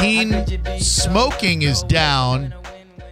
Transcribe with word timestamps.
teen 0.00 0.78
smoking 0.78 1.60
is 1.60 1.82
down 1.82 2.54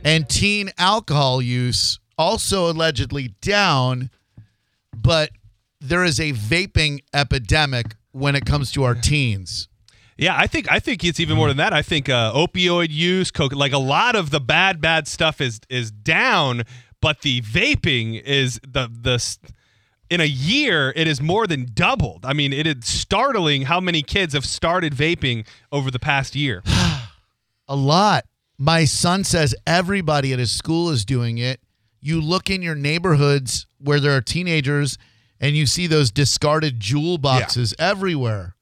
and 0.04 0.26
teen 0.26 0.70
alcohol 0.78 1.42
use 1.42 2.00
also 2.16 2.70
allegedly 2.70 3.34
down, 3.42 4.08
but 4.96 5.30
there 5.82 6.02
is 6.02 6.18
a 6.18 6.32
vaping 6.32 7.00
epidemic 7.12 7.94
when 8.12 8.34
it 8.34 8.46
comes 8.46 8.72
to 8.72 8.84
our 8.84 8.94
teens. 8.94 9.68
Yeah, 10.16 10.34
I 10.36 10.46
think 10.46 10.70
I 10.72 10.78
think 10.78 11.04
it's 11.04 11.20
even 11.20 11.36
more 11.36 11.48
than 11.48 11.58
that. 11.58 11.74
I 11.74 11.82
think 11.82 12.08
uh, 12.08 12.32
opioid 12.32 12.88
use, 12.90 13.30
coke, 13.30 13.52
like 13.52 13.72
a 13.72 13.78
lot 13.78 14.16
of 14.16 14.30
the 14.30 14.40
bad 14.40 14.80
bad 14.80 15.06
stuff 15.06 15.42
is 15.42 15.60
is 15.68 15.90
down, 15.90 16.62
but 17.02 17.20
the 17.20 17.42
vaping 17.42 18.20
is 18.22 18.58
the 18.66 18.88
the 18.90 19.18
in 20.10 20.20
a 20.20 20.24
year 20.24 20.92
it 20.96 21.06
is 21.06 21.20
more 21.20 21.46
than 21.46 21.66
doubled. 21.72 22.24
I 22.24 22.32
mean, 22.32 22.52
it 22.52 22.66
is 22.66 22.86
startling 22.86 23.62
how 23.62 23.80
many 23.80 24.02
kids 24.02 24.34
have 24.34 24.44
started 24.44 24.94
vaping 24.94 25.46
over 25.70 25.90
the 25.90 25.98
past 25.98 26.34
year. 26.34 26.62
A 27.68 27.76
lot. 27.76 28.24
My 28.58 28.84
son 28.84 29.24
says 29.24 29.54
everybody 29.66 30.32
at 30.32 30.38
his 30.38 30.50
school 30.50 30.90
is 30.90 31.04
doing 31.04 31.38
it. 31.38 31.60
You 32.00 32.20
look 32.20 32.50
in 32.50 32.62
your 32.62 32.74
neighborhoods 32.74 33.66
where 33.78 34.00
there 34.00 34.16
are 34.16 34.20
teenagers 34.20 34.98
and 35.40 35.54
you 35.54 35.66
see 35.66 35.86
those 35.86 36.10
discarded 36.10 36.80
Juul 36.80 37.20
boxes 37.20 37.74
everywhere. 37.78 38.56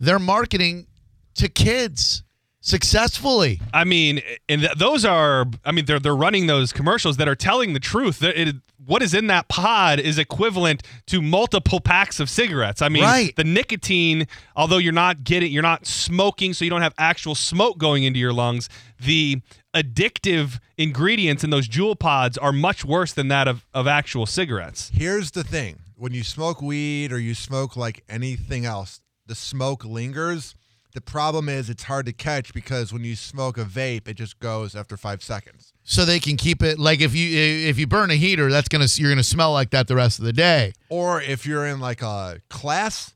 They're 0.00 0.18
marketing 0.18 0.86
to 1.34 1.48
kids 1.48 2.24
successfully. 2.60 3.60
I 3.72 3.84
mean, 3.84 4.20
and 4.48 4.62
th- 4.62 4.74
those 4.76 5.04
are 5.04 5.46
I 5.64 5.72
mean 5.72 5.84
they're 5.86 5.98
they're 5.98 6.16
running 6.16 6.46
those 6.46 6.72
commercials 6.72 7.16
that 7.18 7.28
are 7.28 7.34
telling 7.36 7.72
the 7.72 7.80
truth. 7.80 8.18
That 8.20 8.40
It, 8.40 8.56
what 8.86 9.02
is 9.02 9.14
in 9.14 9.26
that 9.28 9.48
pod 9.48 10.00
is 10.00 10.18
equivalent 10.18 10.82
to 11.06 11.20
multiple 11.22 11.80
packs 11.80 12.18
of 12.18 12.28
cigarettes. 12.30 12.82
I 12.82 12.88
mean, 12.88 13.02
Right. 13.04 13.36
the 13.36 13.44
nicotine, 13.44 14.26
although 14.56 14.78
you're 14.78 14.92
not 14.92 15.22
getting 15.24 15.52
you're 15.52 15.62
not 15.62 15.86
smoking 15.86 16.54
so 16.54 16.64
you 16.64 16.70
don't 16.70 16.82
have 16.82 16.94
actual 16.98 17.34
smoke 17.34 17.78
going 17.78 18.04
into 18.04 18.18
your 18.18 18.32
lungs, 18.32 18.68
the 18.98 19.40
addictive 19.74 20.58
ingredients 20.76 21.44
in 21.44 21.50
those 21.50 21.68
Juul 21.68 21.98
pods 21.98 22.36
are 22.36 22.52
much 22.52 22.84
worse 22.84 23.12
than 23.12 23.28
that 23.28 23.46
of, 23.48 23.64
of 23.72 23.86
actual 23.86 24.26
cigarettes. 24.26 24.90
Here's 24.94 25.30
the 25.32 25.44
thing: 25.44 25.80
when 25.96 26.12
you 26.12 26.24
smoke 26.24 26.60
weed 26.60 27.12
or 27.12 27.18
you 27.18 27.34
smoke 27.34 27.76
like 27.76 28.02
anything 28.08 28.64
else, 28.66 29.00
the 29.26 29.34
smoke 29.34 29.84
lingers. 29.84 30.54
The 30.92 31.00
problem 31.00 31.48
is 31.48 31.70
it's 31.70 31.84
hard 31.84 32.06
to 32.06 32.12
catch 32.12 32.52
because 32.52 32.92
when 32.92 33.04
you 33.04 33.14
smoke 33.14 33.58
a 33.58 33.64
vape, 33.64 34.08
it 34.08 34.14
just 34.14 34.40
goes 34.40 34.74
after 34.74 34.96
five 34.96 35.22
seconds. 35.22 35.72
So 35.84 36.04
they 36.04 36.18
can 36.18 36.36
keep 36.36 36.62
it 36.62 36.78
like 36.78 37.00
if 37.00 37.14
you 37.14 37.38
if 37.68 37.78
you 37.78 37.86
burn 37.86 38.10
a 38.10 38.16
heater, 38.16 38.50
that's 38.50 38.68
gonna 38.68 38.86
you're 38.94 39.10
gonna 39.10 39.22
smell 39.22 39.52
like 39.52 39.70
that 39.70 39.86
the 39.88 39.94
rest 39.94 40.18
of 40.18 40.24
the 40.24 40.32
day. 40.32 40.72
Or 40.88 41.20
if 41.22 41.46
you're 41.46 41.66
in 41.66 41.78
like 41.80 42.02
a 42.02 42.40
class, 42.50 43.14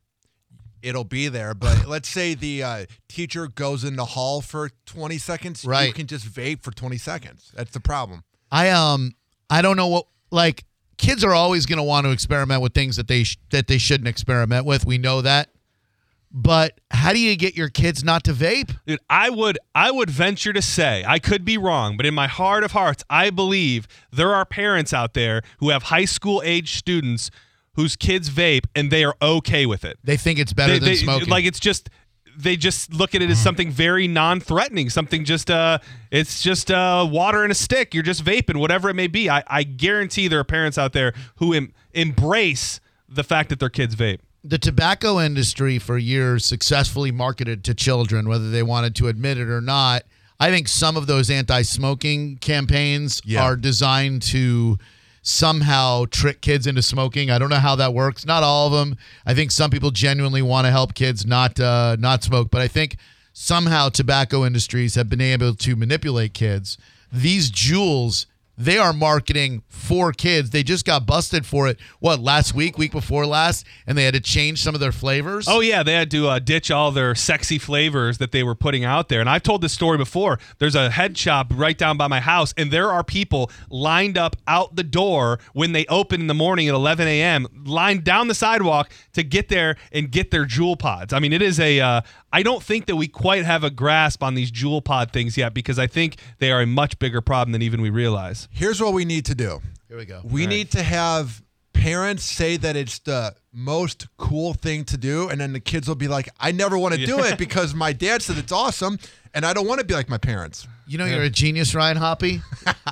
it'll 0.83 1.05
be 1.05 1.29
there. 1.29 1.55
But 1.55 1.87
let's 1.89 2.09
say 2.09 2.35
the 2.35 2.63
uh, 2.63 2.87
teacher 3.09 3.49
goes 3.49 3.83
in 3.85 3.97
the 3.97 4.05
hall 4.05 4.41
for 4.41 4.71
20 4.87 5.19
seconds, 5.19 5.65
right? 5.65 5.89
you 5.89 5.93
can 5.93 6.07
just 6.07 6.27
vape 6.27 6.63
for 6.63 6.71
20 6.71 6.97
seconds. 6.99 7.51
That's 7.57 7.73
the 7.73 7.81
problem. 7.81 8.23
I 8.53 8.71
um 8.71 9.15
I 9.51 9.63
don't 9.63 9.77
know 9.77 9.89
what 9.89 10.07
like 10.31 10.65
kids 10.97 11.25
are 11.25 11.35
always 11.35 11.67
going 11.67 11.79
to 11.79 11.83
want 11.83 12.07
to 12.07 12.13
experiment 12.13 12.63
with 12.63 12.73
things 12.73 12.97
that 12.97 13.09
they 13.09 13.25
sh- 13.25 13.39
that 13.51 13.67
they 13.67 13.79
shouldn't 13.79 14.09
experiment 14.09 14.65
with. 14.65 14.85
We 14.87 14.99
know 14.99 15.21
that. 15.23 15.51
But 16.37 16.81
how 16.91 17.13
do 17.13 17.21
you 17.21 17.37
get 17.37 17.55
your 17.57 17.69
kids 17.69 18.03
not 18.03 18.25
to 18.25 18.33
vape? 18.33 18.77
Dude, 18.87 18.99
I 19.09 19.31
would 19.31 19.57
I 19.73 19.93
would 19.93 20.11
venture 20.11 20.53
to 20.53 20.61
say, 20.61 21.05
I 21.07 21.21
could 21.21 21.45
be 21.45 21.57
wrong, 21.57 21.97
but 21.97 22.07
in 22.07 22.15
my 22.15 22.27
heart 22.27 22.65
of 22.65 22.73
hearts, 22.73 23.05
I 23.09 23.31
believe 23.31 23.87
there 24.11 24.35
are 24.35 24.45
parents 24.45 24.93
out 24.93 25.15
there 25.15 25.43
who 25.59 25.69
have 25.71 25.85
high 25.85 26.07
school 26.07 26.43
age 26.45 26.75
students 26.77 27.31
whose 27.77 27.95
kids 27.95 28.31
vape 28.31 28.65
and 28.75 28.91
they 28.91 29.05
are 29.05 29.15
okay 29.23 29.65
with 29.65 29.85
it. 29.85 29.97
They 30.03 30.17
think 30.17 30.41
it's 30.41 30.53
better 30.53 30.73
They- 30.73 30.79
than 30.81 30.89
they- 30.89 30.97
smoking. 30.97 31.29
Like 31.29 31.45
it's 31.45 31.61
just 31.61 31.89
they 32.37 32.57
just 32.57 32.93
look 32.93 33.15
at 33.15 33.23
it 33.23 33.31
as 33.31 33.41
something 33.41 33.71
very 33.71 34.09
non-threatening, 34.09 34.91
something 34.91 35.25
just 35.25 35.53
uh 35.53 35.79
it's 36.11 36.43
just 36.43 36.69
uh 36.69 37.07
water 37.09 37.45
and 37.45 37.53
a 37.53 37.55
stick. 37.55 37.95
You're 37.95 38.03
just 38.03 38.25
vaping, 38.25 38.57
whatever 38.57 38.91
it 38.91 38.95
may 38.95 39.07
be. 39.07 39.31
I, 39.31 39.45
I 39.47 39.63
guarantee 39.63 40.27
there 40.27 40.41
are 40.41 40.45
parents 40.45 40.79
out 40.79 40.95
there 40.95 41.13
who 41.37 41.55
em- 41.55 41.73
embrace 41.93 42.81
the 43.09 43.23
fact 43.23 43.51
that 43.51 43.61
their 43.61 43.69
kids 43.71 43.95
vape. 43.95 44.19
The 44.47 44.59
tobacco 44.59 45.21
industry 45.21 45.79
for 45.79 45.97
years 45.97 46.45
successfully 46.45 47.11
marketed 47.11 47.65
to 47.65 47.75
children, 47.75 48.29
whether 48.29 48.51
they 48.51 48.63
wanted 48.63 48.95
to 48.97 49.09
admit 49.09 49.39
it 49.39 49.49
or 49.49 49.63
not. 49.63 50.03
I 50.39 50.51
think 50.51 50.69
some 50.69 50.97
of 50.99 51.07
those 51.07 51.31
anti-smoking 51.31 52.37
campaigns 52.39 53.23
Yeah. 53.25 53.43
are 53.43 53.57
designed 53.57 54.21
to 54.23 54.79
somehow 55.23 56.05
trick 56.11 56.43
kids 56.43 56.67
into 56.67 56.83
smoking. 56.83 57.31
I 57.31 57.39
don't 57.39 57.49
know 57.49 57.57
how 57.57 57.77
that 57.77 57.95
works. 57.95 58.27
Not 58.27 58.43
all 58.43 58.67
of 58.67 58.73
them. 58.75 58.99
I 59.25 59.33
think 59.33 59.51
some 59.51 59.71
people 59.71 59.91
genuinely 59.91 60.43
want 60.43 60.67
to 60.67 60.71
help 60.71 60.93
kids 60.93 61.25
not 61.25 61.59
uh, 61.59 61.97
not 61.99 62.23
smoke, 62.23 62.51
but 62.51 62.61
I 62.61 62.69
think 62.69 62.99
somehow 63.33 63.89
tobacco 63.89 64.45
industries 64.45 64.95
have 64.97 65.09
been 65.09 65.23
able 65.23 65.55
to 65.55 65.77
manipulate 65.77 66.35
kids. 66.35 66.77
These 67.11 67.51
Juuls 67.51 68.27
they 68.57 68.79
are 68.79 68.93
marketing 68.93 69.63
for 69.69 70.13
kids. 70.13 70.51
They 70.51 70.63
just 70.63 70.85
got 70.85 71.07
busted 71.07 71.45
for 71.45 71.69
it. 71.69 71.79
What 72.01 72.21
last 72.21 72.55
week, 72.55 72.79
week 72.79 72.93
before 72.93 73.27
last, 73.27 73.67
and 73.87 73.99
they 73.99 74.05
had 74.05 74.15
to 74.15 74.21
change 74.21 74.63
some 74.63 74.75
of 74.75 74.81
their 74.81 74.93
flavors. 74.93 75.47
Oh 75.49 75.61
yeah, 75.61 75.83
they 75.83 75.95
had 75.95 76.11
to 76.13 76.29
uh, 76.29 76.39
ditch 76.39 76.71
all 76.71 76.91
their 76.91 77.15
sexy 77.15 77.59
flavors 77.59 78.19
that 78.19 78.33
they 78.33 78.43
were 78.43 78.55
putting 78.55 78.85
out 78.85 79.09
there. 79.09 79.21
And 79.21 79.29
I've 79.29 79.43
told 79.43 79.61
this 79.61 79.73
story 79.73 79.99
before. 79.99 80.39
There's 80.59 80.75
a 80.75 80.91
head 80.91 81.19
shop 81.19 81.53
right 81.55 81.77
down 81.77 81.97
by 81.97 82.07
my 82.07 82.21
house, 82.21 82.55
and 82.57 82.71
there 82.71 82.91
are 82.91 83.03
people 83.03 83.51
lined 83.71 84.17
up 84.17 84.37
out 84.47 84.77
the 84.77 84.85
door 84.85 85.39
when 85.53 85.73
they 85.73 85.87
open 85.87 86.21
in 86.21 86.27
the 86.27 86.35
morning 86.35 86.69
at 86.69 86.75
11 86.75 87.07
a.m. 87.09 87.47
lined 87.65 88.05
down 88.05 88.29
the 88.29 88.35
sidewalk 88.35 88.91
to 89.13 89.23
get 89.23 89.49
there 89.49 89.77
and 89.93 90.11
get 90.11 90.31
their 90.31 90.47
Juul 90.47 90.79
pods. 90.79 91.13
I 91.13 91.19
mean, 91.19 91.33
it 91.33 91.43
is 91.43 91.59
a. 91.59 91.81
Uh, 91.81 92.01
I 92.35 92.43
don't 92.43 92.65
think 92.65 92.87
that 92.87 92.97
we 92.97 93.07
quite 93.07 93.45
have 93.45 93.63
a 93.63 93.71
grasp 93.71 94.21
on 94.21 94.35
these 94.35 94.51
Juul 94.51 94.85
pod 94.85 95.13
things 95.13 95.37
yet 95.37 95.55
because 95.55 95.79
I 95.79 95.87
think 95.87 96.17
they 96.39 96.51
are 96.51 96.61
a 96.63 96.67
much 96.67 96.99
bigger 96.99 97.21
problem 97.21 97.53
than 97.53 97.63
even 97.63 97.81
we 97.81 97.91
realize. 97.91 98.49
Here's 98.51 98.81
what 98.81 98.93
we 98.93 99.05
need 99.05 99.25
to 99.27 99.37
do 99.37 99.61
Here 99.89 99.97
we 99.97 100.05
go. 100.05 100.21
we 100.25 100.49
need 100.49 100.73
to 100.73 100.83
have 100.83 101.41
parents 101.73 102.25
say 102.25 102.57
that 102.57 102.75
it's 102.75 102.99
the 102.99 103.37
most 103.53 104.09
cool 104.17 104.53
thing 104.53 104.85
to 104.87 104.97
do, 104.97 105.29
and 105.29 105.41
then 105.41 105.53
the 105.53 105.61
kids 105.61 105.87
will 105.87 105.95
be 105.95 106.09
like, 106.09 106.29
I 106.41 106.51
never 106.51 106.77
want 106.77 106.97
to 106.97 107.07
do 107.07 107.21
it 107.21 107.39
because 107.39 107.73
my 107.73 107.93
dad 107.93 108.21
said 108.21 108.37
it's 108.37 108.51
awesome, 108.51 108.99
and 109.33 109.47
I 109.47 109.53
don't 109.53 109.69
want 109.69 109.79
to 109.79 109.87
be 109.87 109.95
like 109.95 110.09
my 110.09 110.19
parents. 110.19 110.67
You 110.89 110.99
know 110.99 111.05
you're 111.07 111.23
a 111.23 111.31
genius, 111.31 111.73
Ryan 111.73 111.99
Hoppy. 111.99 112.43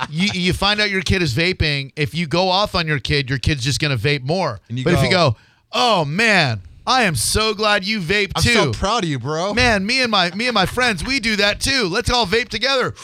you 0.09 0.29
you 0.35 0.53
find 0.53 0.81
out 0.81 0.89
your 0.89 1.03
kid 1.03 1.21
is 1.21 1.35
vaping. 1.35 1.93
If 1.97 2.15
you 2.15 2.29
go 2.29 2.49
off 2.49 2.77
on 2.77 2.87
your 2.87 3.01
kid, 3.01 3.29
your 3.29 3.41
kid's 3.41 3.65
just 3.65 3.81
gonna 3.81 3.99
vape 3.99 4.23
more. 4.23 4.61
And 4.69 4.79
you 4.79 4.85
but 4.85 4.95
if 4.95 5.03
you 5.03 5.11
go- 5.11 5.33
go, 5.33 5.37
oh 5.73 6.05
man, 6.05 6.63
I 6.87 7.03
am 7.05 7.15
so 7.15 7.55
glad 7.55 7.85
you 7.85 8.01
vape 8.01 8.33
I'm 8.37 8.43
too. 8.43 8.53
so 8.55 8.73
proud 8.73 9.05
of 9.05 9.11
you, 9.11 9.19
bro. 9.19 9.55
Man, 9.55 9.87
me 9.87 10.03
and 10.03 10.11
my 10.11 10.31
me 10.33 10.47
and 10.49 10.55
my 10.55 10.67
friends, 10.67 11.05
we 11.05 11.21
do 11.21 11.37
that 11.37 11.61
too. 11.61 11.87
Let's 11.89 12.11
all 12.11 12.27
vape 12.27 12.49
together. 12.49 12.95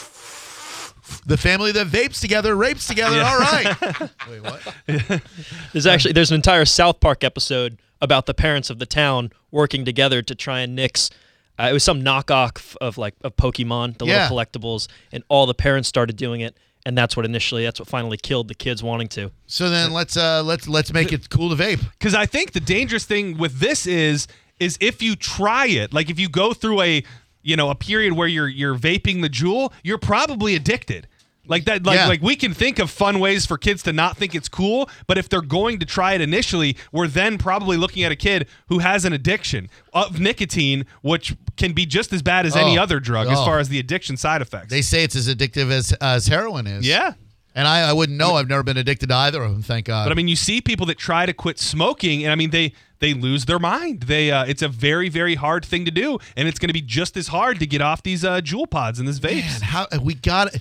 The 1.25 1.37
family 1.37 1.71
that 1.71 1.87
vapes 1.87 2.21
together 2.21 2.55
rapes 2.55 2.85
together. 2.87 3.21
All 3.21 3.39
right. 3.39 3.75
Wait, 4.29 4.43
what? 4.43 4.61
There's 5.73 5.87
actually 5.87 6.13
there's 6.13 6.29
an 6.31 6.35
entire 6.35 6.65
South 6.65 6.99
Park 6.99 7.23
episode 7.23 7.77
about 8.01 8.25
the 8.27 8.33
parents 8.33 8.69
of 8.69 8.79
the 8.79 8.85
town 8.85 9.31
working 9.51 9.85
together 9.85 10.21
to 10.21 10.35
try 10.35 10.59
and 10.59 10.75
nix. 10.75 11.09
Uh, 11.57 11.67
it 11.69 11.73
was 11.73 11.83
some 11.83 12.01
knockoff 12.01 12.75
of 12.77 12.97
like 12.97 13.15
of 13.23 13.35
Pokemon, 13.35 13.97
the 13.97 14.05
Yeah. 14.05 14.23
little 14.29 14.37
collectibles, 14.37 14.87
and 15.11 15.23
all 15.29 15.45
the 15.45 15.53
parents 15.53 15.89
started 15.89 16.15
doing 16.15 16.41
it, 16.41 16.55
and 16.89 16.97
that's 16.97 17.15
what 17.15 17.23
initially 17.23 17.63
that's 17.63 17.79
what 17.79 17.87
finally 17.87 18.17
killed 18.17 18.47
the 18.47 18.55
kids 18.55 18.81
wanting 18.81 19.07
to. 19.09 19.31
So 19.45 19.69
then 19.69 19.93
let's 19.93 20.17
uh 20.17 20.41
let's 20.43 20.67
let's 20.67 20.91
make 20.91 21.13
it 21.13 21.29
cool 21.29 21.55
to 21.55 21.63
vape. 21.63 21.81
because 21.91 22.15
I 22.15 22.25
think 22.25 22.51
the 22.51 22.59
dangerous 22.59 23.05
thing 23.05 23.37
with 23.37 23.59
this 23.59 23.85
is 23.85 24.27
is 24.59 24.75
if 24.81 25.01
you 25.03 25.15
try 25.15 25.67
it, 25.67 25.93
like 25.93 26.09
if 26.09 26.19
you 26.19 26.27
go 26.27 26.51
through 26.51 26.81
a 26.81 27.03
you 27.43 27.55
know 27.55 27.69
a 27.69 27.75
period 27.75 28.13
where 28.13 28.27
you're 28.27 28.47
you're 28.47 28.75
vaping 28.75 29.21
the 29.21 29.29
Juul, 29.29 29.71
you're 29.83 29.99
probably 29.99 30.55
addicted. 30.55 31.07
Like 31.49 31.65
that, 31.65 31.83
like 31.83 31.95
Yeah. 31.97 32.07
like 32.07 32.21
we 32.21 32.35
can 32.35 32.53
think 32.53 32.79
of 32.79 32.89
fun 32.89 33.19
ways 33.19 33.45
for 33.45 33.57
kids 33.57 33.83
to 33.83 33.91
not 33.93 34.15
think 34.15 34.35
it's 34.35 34.47
cool, 34.47 34.89
but 35.07 35.17
if 35.17 35.27
they're 35.27 35.41
going 35.41 35.79
to 35.79 35.85
try 35.85 36.13
it 36.13 36.21
initially, 36.21 36.77
we're 36.91 37.07
then 37.07 37.37
probably 37.37 37.75
looking 37.75 38.03
at 38.03 38.11
a 38.11 38.15
kid 38.15 38.47
who 38.67 38.79
has 38.79 39.03
an 39.03 39.11
addiction 39.13 39.67
of 39.91 40.19
nicotine, 40.19 40.85
which 41.01 41.35
can 41.57 41.73
be 41.73 41.85
just 41.85 42.13
as 42.13 42.21
bad 42.21 42.45
as 42.45 42.55
any 42.55 42.77
Oh. 42.77 42.83
other 42.83 42.99
drug 42.99 43.27
as 43.27 43.37
Oh. 43.39 43.45
far 43.45 43.59
as 43.59 43.67
the 43.69 43.79
addiction 43.79 44.15
side 44.15 44.41
effects. 44.41 44.69
They 44.69 44.81
say 44.83 45.03
it's 45.03 45.15
as 45.15 45.27
addictive 45.27 45.71
as 45.71 45.91
as 45.93 46.27
heroin 46.27 46.67
is. 46.67 46.85
yeah. 46.87 47.13
And 47.55 47.67
I, 47.67 47.89
I 47.89 47.93
wouldn't 47.93 48.17
know. 48.17 48.35
I've 48.35 48.47
never 48.47 48.61
been 48.63 48.77
addicted 48.77 49.09
to 49.09 49.15
either 49.15 49.41
of 49.41 49.51
them, 49.51 49.63
thank 49.63 49.87
God. 49.87 50.05
But 50.05 50.11
I 50.11 50.15
mean, 50.15 50.27
you 50.27 50.35
see 50.35 50.61
people 50.61 50.85
that 50.85 50.99
try 50.99 51.25
to 51.25 51.33
quit 51.33 51.57
smoking, 51.59 52.23
and 52.23 52.31
I 52.31 52.35
mean, 52.35 52.51
they 52.51 52.73
they 52.99 53.13
lose 53.15 53.45
their 53.45 53.57
mind. 53.59 54.01
They 54.03 54.29
uh, 54.31 54.45
it's 54.45 54.61
a 54.61 54.67
very 54.69 55.09
very 55.09 55.33
hard 55.35 55.65
thing 55.65 55.83
to 55.85 55.91
do, 55.91 56.19
and 56.37 56.47
it's 56.47 56.59
going 56.59 56.69
to 56.69 56.73
be 56.73 56.81
just 56.81 57.17
as 57.17 57.29
hard 57.29 57.59
to 57.59 57.65
get 57.65 57.81
off 57.81 58.03
these 58.03 58.23
uh, 58.23 58.39
Juul 58.41 58.69
pods 58.69 58.99
and 58.99 59.07
this 59.07 59.19
vapes. 59.19 59.59
Man, 59.59 59.61
how 59.61 59.87
we 60.01 60.13
got 60.13 60.55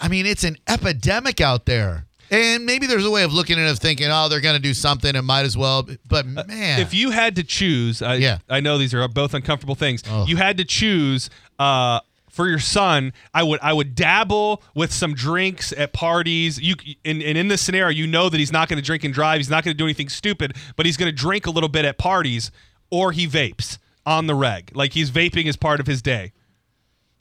I 0.00 0.08
mean, 0.08 0.26
it's 0.26 0.44
an 0.44 0.56
epidemic 0.66 1.40
out 1.40 1.66
there. 1.66 2.06
And 2.32 2.64
maybe 2.64 2.86
there's 2.86 3.04
a 3.04 3.10
way 3.10 3.24
of 3.24 3.32
looking 3.32 3.58
at 3.58 3.66
it 3.66 3.70
of 3.70 3.78
thinking, 3.80 4.06
oh, 4.08 4.28
they're 4.28 4.40
going 4.40 4.54
to 4.54 4.62
do 4.62 4.72
something 4.72 5.16
and 5.16 5.26
might 5.26 5.44
as 5.44 5.56
well. 5.56 5.88
But 6.08 6.26
man, 6.26 6.78
Uh, 6.78 6.82
If 6.82 6.94
you 6.94 7.10
had 7.10 7.34
to 7.36 7.42
choose, 7.42 8.02
I, 8.02 8.14
Yeah. 8.16 8.38
I 8.48 8.60
know 8.60 8.78
these 8.78 8.94
are 8.94 9.06
both 9.08 9.34
uncomfortable 9.34 9.74
things. 9.74 10.02
Oh. 10.08 10.26
You 10.26 10.36
had 10.36 10.56
to 10.58 10.64
choose 10.64 11.28
uh, 11.58 11.98
for 12.30 12.48
your 12.48 12.60
son. 12.60 13.12
I 13.34 13.42
would 13.42 13.58
I 13.62 13.72
would 13.72 13.96
dabble 13.96 14.62
with 14.76 14.92
some 14.92 15.12
drinks 15.14 15.72
at 15.72 15.92
parties. 15.92 16.60
You 16.60 16.76
and, 17.04 17.20
and 17.20 17.36
in 17.36 17.48
this 17.48 17.60
scenario, 17.62 17.88
you 17.96 18.06
know 18.06 18.28
that 18.28 18.38
he's 18.38 18.52
not 18.52 18.68
going 18.68 18.78
to 18.78 18.84
drink 18.84 19.02
and 19.02 19.12
drive. 19.12 19.38
He's 19.38 19.50
not 19.50 19.64
going 19.64 19.74
to 19.74 19.78
do 19.78 19.84
anything 19.84 20.08
stupid, 20.08 20.56
but 20.76 20.86
he's 20.86 20.96
going 20.96 21.10
to 21.10 21.16
drink 21.16 21.46
a 21.48 21.50
little 21.50 21.68
bit 21.68 21.84
at 21.84 21.98
parties, 21.98 22.52
or 22.90 23.10
he 23.10 23.26
vapes 23.26 23.78
on 24.06 24.28
the 24.28 24.36
reg, 24.36 24.70
like 24.74 24.92
he's 24.92 25.10
vaping 25.10 25.46
as 25.48 25.56
part 25.56 25.80
of 25.80 25.86
his 25.88 26.00
day. 26.00 26.32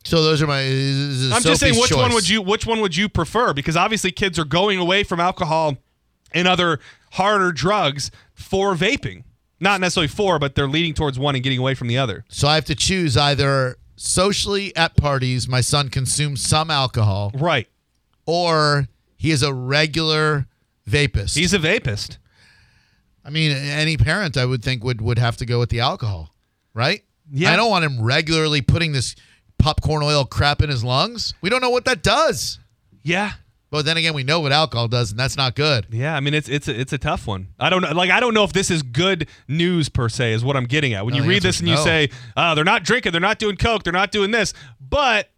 So 0.06 0.24
those 0.24 0.42
are 0.42 0.48
my. 0.48 0.62
I'm 0.62 1.44
just 1.44 1.60
saying, 1.60 1.75
which 1.80 1.92
one 1.94 2.13
would 2.13 2.28
you 2.30 2.42
which 2.42 2.66
one 2.66 2.80
would 2.81 2.96
you 2.96 3.10
prefer? 3.10 3.54
Because 3.54 3.75
obviously, 3.75 4.12
kids 4.12 4.40
are 4.40 4.46
going 4.46 4.80
away 4.80 5.04
from 5.04 5.19
alcohol 5.19 5.78
and 6.31 6.48
other 6.48 6.80
harder 7.12 7.51
drugs 7.51 8.10
for 8.34 8.75
vaping. 8.75 9.24
Not 9.60 9.81
necessarily 9.81 10.07
for, 10.07 10.40
but 10.40 10.56
they're 10.56 10.69
leading 10.69 10.94
towards 10.94 11.19
one 11.19 11.36
and 11.36 11.44
getting 11.44 11.60
away 11.60 11.75
from 11.75 11.88
the 11.90 11.98
other. 11.98 12.24
So 12.30 12.48
I 12.48 12.56
have 12.56 12.63
to 12.66 12.75
choose 12.75 13.18
either 13.18 13.75
socially 13.98 14.74
at 14.78 14.96
parties, 14.96 15.50
my 15.50 15.60
son 15.60 15.90
consumes 15.90 16.42
some 16.42 16.72
alcohol, 16.72 17.31
Right. 17.34 17.68
or 18.25 18.88
he 19.18 19.31
is 19.31 19.44
a 19.44 19.54
regular 19.54 20.48
vapist. 20.86 21.36
He's 21.38 21.54
a 21.54 21.60
vapist. 21.60 22.18
I 23.25 23.31
mean, 23.31 23.51
any 23.51 23.98
parent 23.98 24.38
I 24.38 24.46
would 24.46 24.63
think 24.63 24.81
would 24.81 25.01
would 25.01 25.18
have 25.19 25.36
to 25.38 25.46
go 25.46 25.60
with 25.60 25.69
the 25.69 25.81
alcohol, 25.81 26.34
right? 26.74 27.04
Yeah. 27.30 27.51
I 27.51 27.57
don't 27.57 27.69
want 27.69 27.84
him 27.84 28.01
regularly 28.01 28.62
putting 28.62 28.94
this 28.94 29.13
popcorn 29.60 30.02
oil 30.02 30.26
crap 30.26 30.62
in 30.62 30.70
his 30.70 30.84
lungs. 30.84 31.34
We 31.42 31.50
don't 31.50 31.62
know 31.62 31.70
what 31.70 31.86
that 31.86 32.02
does. 32.02 32.60
Yeah. 33.04 33.34
But 33.72 33.86
then 33.86 33.98
again, 33.98 34.16
we 34.16 34.24
know 34.24 34.40
what 34.40 34.52
alcohol 34.52 34.88
does, 34.88 35.12
and 35.12 35.20
that's 35.20 35.38
not 35.38 35.56
good. 35.56 35.86
Yeah, 35.92 36.16
I 36.16 36.22
mean 36.22 36.34
it's 36.34 36.50
it's 36.50 36.68
a, 36.68 36.80
it's 36.80 36.92
a 36.92 36.98
tough 36.98 37.28
one. 37.28 37.50
I 37.60 37.70
don't 37.70 37.84
know, 37.84 37.92
like 37.92 38.10
I 38.10 38.20
don't 38.20 38.34
know 38.34 38.44
if 38.44 38.52
this 38.52 38.72
is 38.72 38.82
good 38.82 39.28
news 39.48 39.90
per 39.90 40.10
se, 40.10 40.34
is 40.34 40.44
what 40.44 40.56
I'm 40.58 40.66
getting 40.66 40.94
at. 40.94 41.06
When 41.06 41.14
No, 41.14 41.22
you 41.22 41.30
read 41.30 41.44
this 41.44 41.58
is 41.58 41.62
and 41.62 41.70
you 41.70 41.78
say, 41.78 42.10
"Oh, 42.36 42.56
they're 42.56 42.64
not 42.64 42.84
drinking, 42.84 43.12
they're 43.12 43.22
not 43.22 43.38
doing 43.38 43.58
coke, 43.58 43.84
they're 43.84 43.94
not 43.94 44.12
doing 44.12 44.32
this," 44.32 44.56
but 44.82 45.30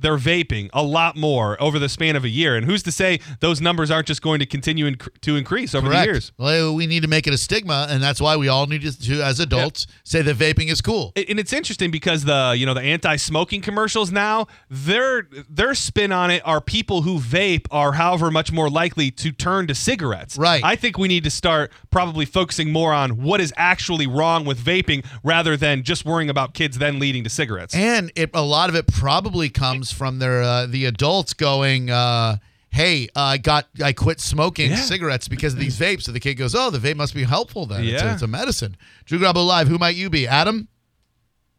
they're 0.00 0.16
vaping 0.18 0.68
a 0.72 0.82
lot 0.82 1.16
more 1.16 1.60
over 1.62 1.78
the 1.78 1.88
span 1.88 2.16
of 2.16 2.24
a 2.24 2.28
year, 2.28 2.56
and 2.56 2.66
who's 2.66 2.82
to 2.84 2.92
say 2.92 3.20
those 3.40 3.60
numbers 3.60 3.90
aren't 3.90 4.06
just 4.06 4.22
going 4.22 4.38
to 4.40 4.46
continue 4.46 4.90
inc- 4.90 5.08
to 5.20 5.36
increase 5.36 5.74
over 5.74 5.88
Correct. 5.88 6.06
the 6.06 6.12
years? 6.12 6.32
Well, 6.38 6.74
we 6.74 6.86
need 6.86 7.02
to 7.02 7.08
make 7.08 7.26
it 7.26 7.34
a 7.34 7.38
stigma, 7.38 7.86
and 7.90 8.02
that's 8.02 8.20
why 8.20 8.36
we 8.36 8.48
all 8.48 8.66
need 8.66 8.82
to, 8.82 9.22
as 9.22 9.40
adults, 9.40 9.86
say 10.04 10.22
that 10.22 10.36
vaping 10.36 10.70
is 10.70 10.80
cool. 10.80 11.12
and 11.16 11.38
it's 11.38 11.52
interesting 11.52 11.90
because 11.90 12.24
the 12.24 12.54
you 12.56 12.66
know 12.66 12.74
the 12.74 12.80
anti-smoking 12.82 13.60
commercials 13.60 14.10
now 14.10 14.46
their 14.68 15.28
their 15.48 15.74
spin 15.74 16.12
on 16.12 16.30
it 16.30 16.42
are 16.46 16.60
people 16.60 17.02
who 17.02 17.18
vape 17.18 17.66
are 17.70 17.92
however 17.92 18.30
much 18.30 18.52
more 18.52 18.68
likely 18.70 19.10
to 19.10 19.32
turn 19.32 19.66
to 19.66 19.74
cigarettes 19.74 20.36
Right. 20.38 20.62
i 20.64 20.76
think 20.76 20.98
we 20.98 21.08
need 21.08 21.24
to 21.24 21.30
start 21.30 21.72
probably 21.90 22.24
focusing 22.24 22.72
more 22.72 22.92
on 22.92 23.22
what 23.22 23.40
is 23.40 23.52
actually 23.56 24.06
wrong 24.06 24.44
with 24.44 24.58
vaping 24.58 25.04
rather 25.22 25.56
than 25.56 25.82
just 25.82 26.04
worrying 26.04 26.30
about 26.30 26.54
kids 26.54 26.78
then 26.78 26.98
leading 26.98 27.24
to 27.24 27.30
cigarettes 27.30 27.74
And 27.74 28.10
it 28.16 28.30
a 28.34 28.42
lot 28.42 28.68
of 28.68 28.74
it 28.76 28.86
probably 28.86 29.48
comes 29.48 29.89
from 29.92 30.18
their 30.18 30.42
uh, 30.42 30.66
the 30.66 30.84
adults 30.86 31.34
going, 31.34 31.90
uh, 31.90 32.36
"Hey, 32.70 33.08
uh, 33.16 33.20
I 33.20 33.38
got 33.38 33.66
I 33.82 33.92
quit 33.92 34.20
smoking 34.20 34.70
Yeah. 34.70 34.76
cigarettes 34.76 35.28
because 35.28 35.52
of 35.54 35.58
these 35.60 35.78
vapes." 35.78 36.02
So 36.02 36.12
the 36.12 36.20
kid 36.20 36.34
goes, 36.34 36.54
"Oh, 36.54 36.70
the 36.70 36.78
vape 36.78 36.96
must 36.96 37.14
be 37.14 37.24
helpful 37.24 37.66
then. 37.66 37.84
It's, 37.84 38.02
a, 38.02 38.06
Yeah. 38.06 38.12
it's 38.14 38.22
a 38.22 38.26
medicine." 38.26 38.76
Drew 39.04 39.18
Garabo 39.18 39.46
live. 39.46 39.68
Who 39.68 39.78
might 39.78 39.96
you 39.96 40.10
be? 40.10 40.26
Adam. 40.26 40.68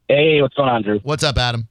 Hey, 0.07 0.41
what's 0.41 0.55
going 0.55 0.69
on, 0.69 0.83
Drew? 0.83 0.99
What's 0.99 1.23
up, 1.23 1.37
Adam? 1.37 1.67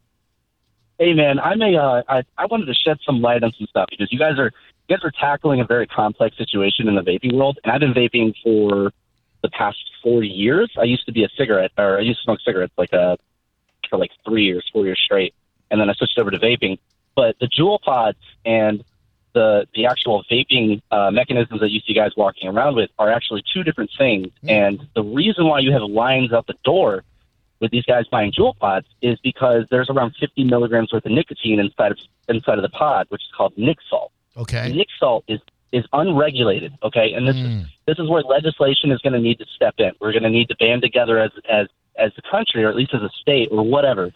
Hey, 0.99 1.13
man, 1.15 1.39
I'm 1.39 1.61
a. 1.63 1.77
Uh, 1.77 2.03
I, 2.09 2.23
I 2.39 2.47
wanted 2.47 2.67
to 2.67 2.75
shed 2.75 2.99
some 3.05 3.21
light 3.23 3.43
on 3.43 3.53
some 3.59 3.67
stuff 3.67 3.87
because 3.91 4.13
you 4.13 4.19
guys 4.19 4.39
are 4.39 4.53
you 4.89 4.97
guys 4.97 5.05
are 5.05 5.11
tackling 5.11 5.61
a 5.61 5.65
very 5.65 5.87
complex 5.87 6.37
situation 6.37 6.89
in 6.89 6.95
the 6.95 7.03
vaping 7.03 7.33
world, 7.35 7.59
and 7.65 7.73
I've 7.73 7.81
been 7.81 7.95
vaping 7.95 8.35
for 8.43 8.93
the 9.43 9.49
past 9.51 9.79
four 10.03 10.23
years. 10.23 10.71
I 10.79 10.85
used 10.85 11.07
to 11.07 11.13
be 11.13 11.25
a 11.25 11.29
cigarette, 11.39 11.71
or 11.79 11.97
I 11.99 12.01
used 12.01 12.21
to 12.21 12.25
smoke 12.25 12.41
cigarettes 12.45 12.75
like 12.77 12.93
a 12.93 13.17
for 13.89 13.99
like 13.99 14.11
three 14.27 14.45
years, 14.45 14.65
four 14.73 14.85
years 14.85 15.01
straight, 15.03 15.35
and 15.71 15.81
then 15.81 15.91
I 15.91 15.95
switched 15.95 16.19
over 16.19 16.31
to 16.31 16.39
vaping. 16.39 16.79
But 17.15 17.37
the 17.41 17.47
Juul 17.47 17.81
pods 17.81 18.19
and 18.45 18.85
the 19.33 19.67
the 19.75 19.87
actual 19.87 20.25
vaping 20.31 20.83
uh, 20.91 21.11
mechanisms 21.11 21.61
that 21.61 21.71
you 21.71 21.81
see 21.81 21.95
guys 21.95 22.11
walking 22.17 22.49
around 22.49 22.77
with 22.77 22.91
are 22.99 23.11
actually 23.11 23.43
two 23.53 23.63
different 23.63 23.91
things. 23.97 24.29
And 24.49 24.89
the 24.95 25.03
reason 25.03 25.47
why 25.47 25.61
you 25.61 25.73
have 25.73 25.83
lines 25.83 26.33
out 26.33 26.47
the 26.47 26.57
door 26.65 27.05
with 27.61 27.71
these 27.71 27.85
guys 27.85 28.07
buying 28.11 28.33
Juul 28.33 28.57
pods 28.57 28.87
is 29.03 29.19
because 29.21 29.67
there's 29.71 29.91
around 29.91 30.15
50 30.19 30.45
milligrams 30.45 30.93
worth 30.93 31.05
of 31.05 31.13
nicotine 31.13 31.61
inside 31.61 31.93
of 31.93 31.99
inside 32.29 32.59
of 32.59 32.63
the 32.63 32.71
pod, 32.71 33.07
which 33.11 33.23
is 33.23 33.29
called 33.37 33.57
nic 33.57 33.79
salt. 33.89 34.13
Okay. 34.37 34.73
Nic 34.73 34.89
salt 34.99 35.25
is 35.29 35.41
is 35.73 35.85
unregulated. 35.93 36.73
Okay, 36.83 37.13
and 37.13 37.29
this 37.29 37.37
is 37.37 37.67
this 37.87 37.99
is 37.99 38.09
where 38.09 38.23
legislation 38.23 38.91
is 38.91 38.99
going 38.99 39.13
to 39.13 39.21
need 39.21 39.39
to 39.39 39.47
step 39.55 39.75
in. 39.79 39.93
We're 40.01 40.13
going 40.13 40.25
to 40.25 40.31
need 40.31 40.49
to 40.49 40.57
band 40.57 40.83
together 40.83 41.19
as 41.19 41.31
as 41.49 41.69
as 41.97 42.13
a 42.17 42.23
country, 42.31 42.65
or 42.65 42.69
at 42.69 42.77
least 42.77 42.95
as 42.95 43.03
a 43.03 43.11
state, 43.21 43.49
or 43.51 43.63
whatever, 43.63 44.11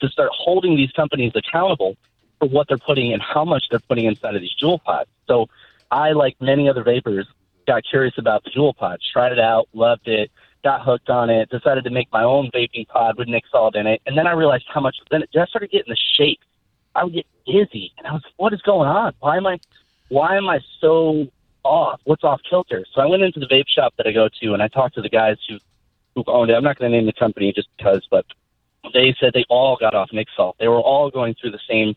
to 0.00 0.08
start 0.08 0.30
holding 0.32 0.76
these 0.76 0.92
companies 0.92 1.32
accountable 1.34 1.96
for 2.38 2.48
what 2.48 2.68
they're 2.68 2.78
putting 2.78 3.12
and 3.12 3.22
how 3.22 3.44
much 3.44 3.64
they're 3.70 3.80
putting 3.80 4.06
inside 4.06 4.34
of 4.34 4.40
these 4.40 4.54
Juul 4.60 4.82
pods. 4.82 5.10
So, 5.26 5.48
I, 5.90 6.12
like 6.12 6.36
many 6.40 6.68
other 6.68 6.84
vapors, 6.84 7.26
got 7.66 7.82
curious 7.84 8.14
about 8.16 8.44
the 8.44 8.50
Juul 8.50 8.76
pods, 8.76 9.02
tried 9.12 9.32
it 9.32 9.38
out, 9.38 9.68
loved 9.72 10.08
it, 10.08 10.30
got 10.62 10.82
hooked 10.82 11.10
on 11.10 11.30
it, 11.30 11.48
decided 11.50 11.84
to 11.84 11.90
make 11.90 12.10
my 12.12 12.22
own 12.22 12.50
vaping 12.52 12.86
pod 12.88 13.16
with 13.18 13.28
nic 13.28 13.44
salt 13.50 13.76
in 13.76 13.86
it, 13.86 14.00
and 14.06 14.16
then 14.16 14.26
I 14.26 14.32
realized 14.32 14.66
how 14.72 14.80
much. 14.80 14.96
Then 15.10 15.22
I 15.22 15.46
started 15.46 15.70
getting 15.70 15.90
the 15.90 15.96
shakes. 16.16 16.44
I 16.94 17.04
would 17.04 17.14
get 17.14 17.26
dizzy, 17.46 17.92
and 17.98 18.06
I 18.06 18.12
was, 18.12 18.22
what 18.36 18.52
is 18.52 18.60
going 18.62 18.88
on? 18.88 19.14
Why 19.20 19.36
am 19.36 19.46
I, 19.46 19.60
why 20.08 20.36
am 20.36 20.48
I 20.48 20.60
so 20.80 21.28
off? 21.62 22.00
What's 22.04 22.24
off 22.24 22.40
kilter? 22.48 22.84
So 22.92 23.00
I 23.00 23.06
went 23.06 23.22
into 23.22 23.40
the 23.40 23.46
vape 23.46 23.68
shop 23.68 23.94
that 23.96 24.06
I 24.06 24.12
go 24.12 24.28
to, 24.40 24.52
and 24.52 24.62
I 24.62 24.68
talked 24.68 24.96
to 24.96 25.02
the 25.02 25.08
guys 25.08 25.36
who 25.48 25.58
who 26.14 26.24
owned 26.26 26.50
it. 26.50 26.54
I'm 26.54 26.64
not 26.64 26.78
going 26.78 26.90
to 26.90 26.96
name 26.96 27.06
the 27.06 27.12
company 27.12 27.52
just 27.52 27.68
because, 27.76 28.06
but 28.10 28.26
they 28.92 29.14
said 29.20 29.32
they 29.34 29.44
all 29.48 29.76
got 29.78 29.94
off 29.94 30.10
nic 30.12 30.28
salt. 30.36 30.56
They 30.58 30.68
were 30.68 30.80
all 30.80 31.10
going 31.10 31.34
through 31.40 31.52
the 31.52 31.60
same 31.68 31.94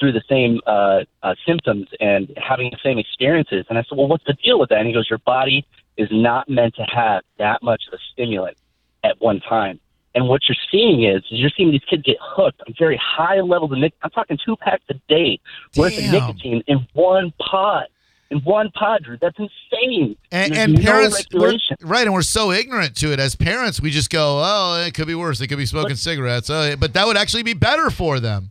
through 0.00 0.12
the 0.12 0.22
same 0.28 0.60
uh, 0.66 1.00
uh, 1.22 1.34
symptoms 1.46 1.88
and 2.00 2.36
having 2.36 2.70
the 2.70 2.78
same 2.82 2.98
experiences. 2.98 3.64
And 3.68 3.78
I 3.78 3.82
said, 3.88 3.96
well, 3.96 4.08
what's 4.08 4.24
the 4.24 4.34
deal 4.34 4.58
with 4.58 4.68
that? 4.70 4.78
And 4.78 4.88
he 4.88 4.92
goes, 4.92 5.08
your 5.08 5.20
body 5.20 5.64
is 5.96 6.08
not 6.10 6.48
meant 6.48 6.74
to 6.74 6.82
have 6.82 7.22
that 7.38 7.62
much 7.62 7.84
of 7.86 7.94
a 7.94 7.98
stimulant 8.12 8.56
at 9.04 9.20
one 9.20 9.40
time. 9.40 9.78
And 10.14 10.28
what 10.28 10.42
you're 10.48 10.56
seeing 10.70 11.04
is, 11.04 11.22
is 11.30 11.38
you're 11.40 11.50
seeing 11.56 11.70
these 11.70 11.84
kids 11.88 12.02
get 12.02 12.16
hooked 12.20 12.60
on 12.66 12.74
very 12.78 13.00
high 13.02 13.40
levels 13.40 13.72
of 13.72 13.78
nicotine. 13.78 13.98
I'm 14.02 14.10
talking 14.10 14.38
two 14.44 14.56
packs 14.56 14.84
a 14.88 14.94
day 15.08 15.40
worth 15.76 15.96
of 15.98 16.04
nicotine 16.04 16.62
in 16.66 16.86
one 16.92 17.32
pod. 17.38 17.86
In 18.30 18.40
one 18.40 18.70
pod, 18.70 19.04
Drew. 19.04 19.18
That's 19.20 19.38
insane. 19.38 20.16
And, 20.32 20.56
and 20.56 20.80
parents, 20.80 21.24
we're, 21.32 21.58
right? 21.82 22.04
And 22.04 22.12
we're 22.12 22.22
so 22.22 22.50
ignorant 22.50 22.96
to 22.96 23.12
it 23.12 23.20
as 23.20 23.36
parents. 23.36 23.80
We 23.80 23.90
just 23.90 24.10
go, 24.10 24.40
"Oh, 24.42 24.82
it 24.86 24.94
could 24.94 25.06
be 25.06 25.14
worse. 25.14 25.38
They 25.38 25.46
could 25.46 25.58
be 25.58 25.66
smoking 25.66 25.96
cigarettes." 25.96 26.48
Oh, 26.50 26.74
but 26.76 26.94
that 26.94 27.06
would 27.06 27.16
actually 27.16 27.42
be 27.42 27.54
better 27.54 27.90
for 27.90 28.20
them. 28.20 28.50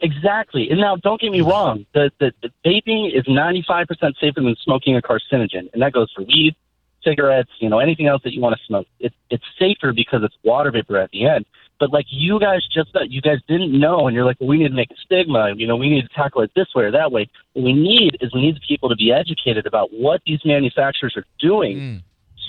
Exactly. 0.00 0.70
And 0.70 0.80
now, 0.80 0.96
don't 0.96 1.20
get 1.20 1.30
me 1.30 1.42
wrong. 1.42 1.84
The, 1.92 2.10
the, 2.18 2.32
the 2.42 2.50
vaping 2.64 3.14
is 3.14 3.24
95% 3.26 3.86
safer 4.18 4.40
than 4.40 4.56
smoking 4.62 4.96
a 4.96 5.02
carcinogen, 5.02 5.70
and 5.72 5.82
that 5.82 5.92
goes 5.92 6.10
for 6.16 6.22
weed, 6.22 6.56
cigarettes, 7.04 7.50
you 7.58 7.68
know, 7.68 7.78
anything 7.78 8.06
else 8.06 8.22
that 8.22 8.32
you 8.32 8.40
want 8.40 8.56
to 8.56 8.64
smoke. 8.64 8.86
It's 8.98 9.14
it's 9.28 9.44
safer 9.58 9.92
because 9.92 10.22
it's 10.22 10.34
water 10.42 10.70
vapor 10.70 10.96
at 10.96 11.10
the 11.10 11.26
end. 11.26 11.44
But 11.80 11.92
like 11.92 12.06
you 12.10 12.38
guys 12.38 12.60
just 12.72 12.90
you 13.08 13.22
guys 13.22 13.38
didn't 13.48 13.76
know, 13.76 14.06
and 14.06 14.14
you're 14.14 14.26
like, 14.26 14.36
well, 14.38 14.48
we 14.50 14.58
need 14.58 14.68
to 14.68 14.74
make 14.74 14.90
a 14.90 14.96
stigma. 15.04 15.54
You 15.56 15.66
know, 15.66 15.76
we 15.76 15.88
need 15.88 16.02
to 16.02 16.08
tackle 16.14 16.42
it 16.42 16.52
this 16.54 16.68
way 16.74 16.84
or 16.84 16.90
that 16.92 17.10
way. 17.10 17.28
What 17.54 17.64
we 17.64 17.72
need 17.72 18.18
is 18.20 18.32
we 18.34 18.42
need 18.42 18.60
people 18.68 18.88
to 18.90 18.96
be 18.96 19.10
educated 19.10 19.66
about 19.66 19.88
what 19.92 20.20
these 20.26 20.40
manufacturers 20.44 21.16
are 21.16 21.24
doing 21.40 21.78
Mm. 21.78 22.02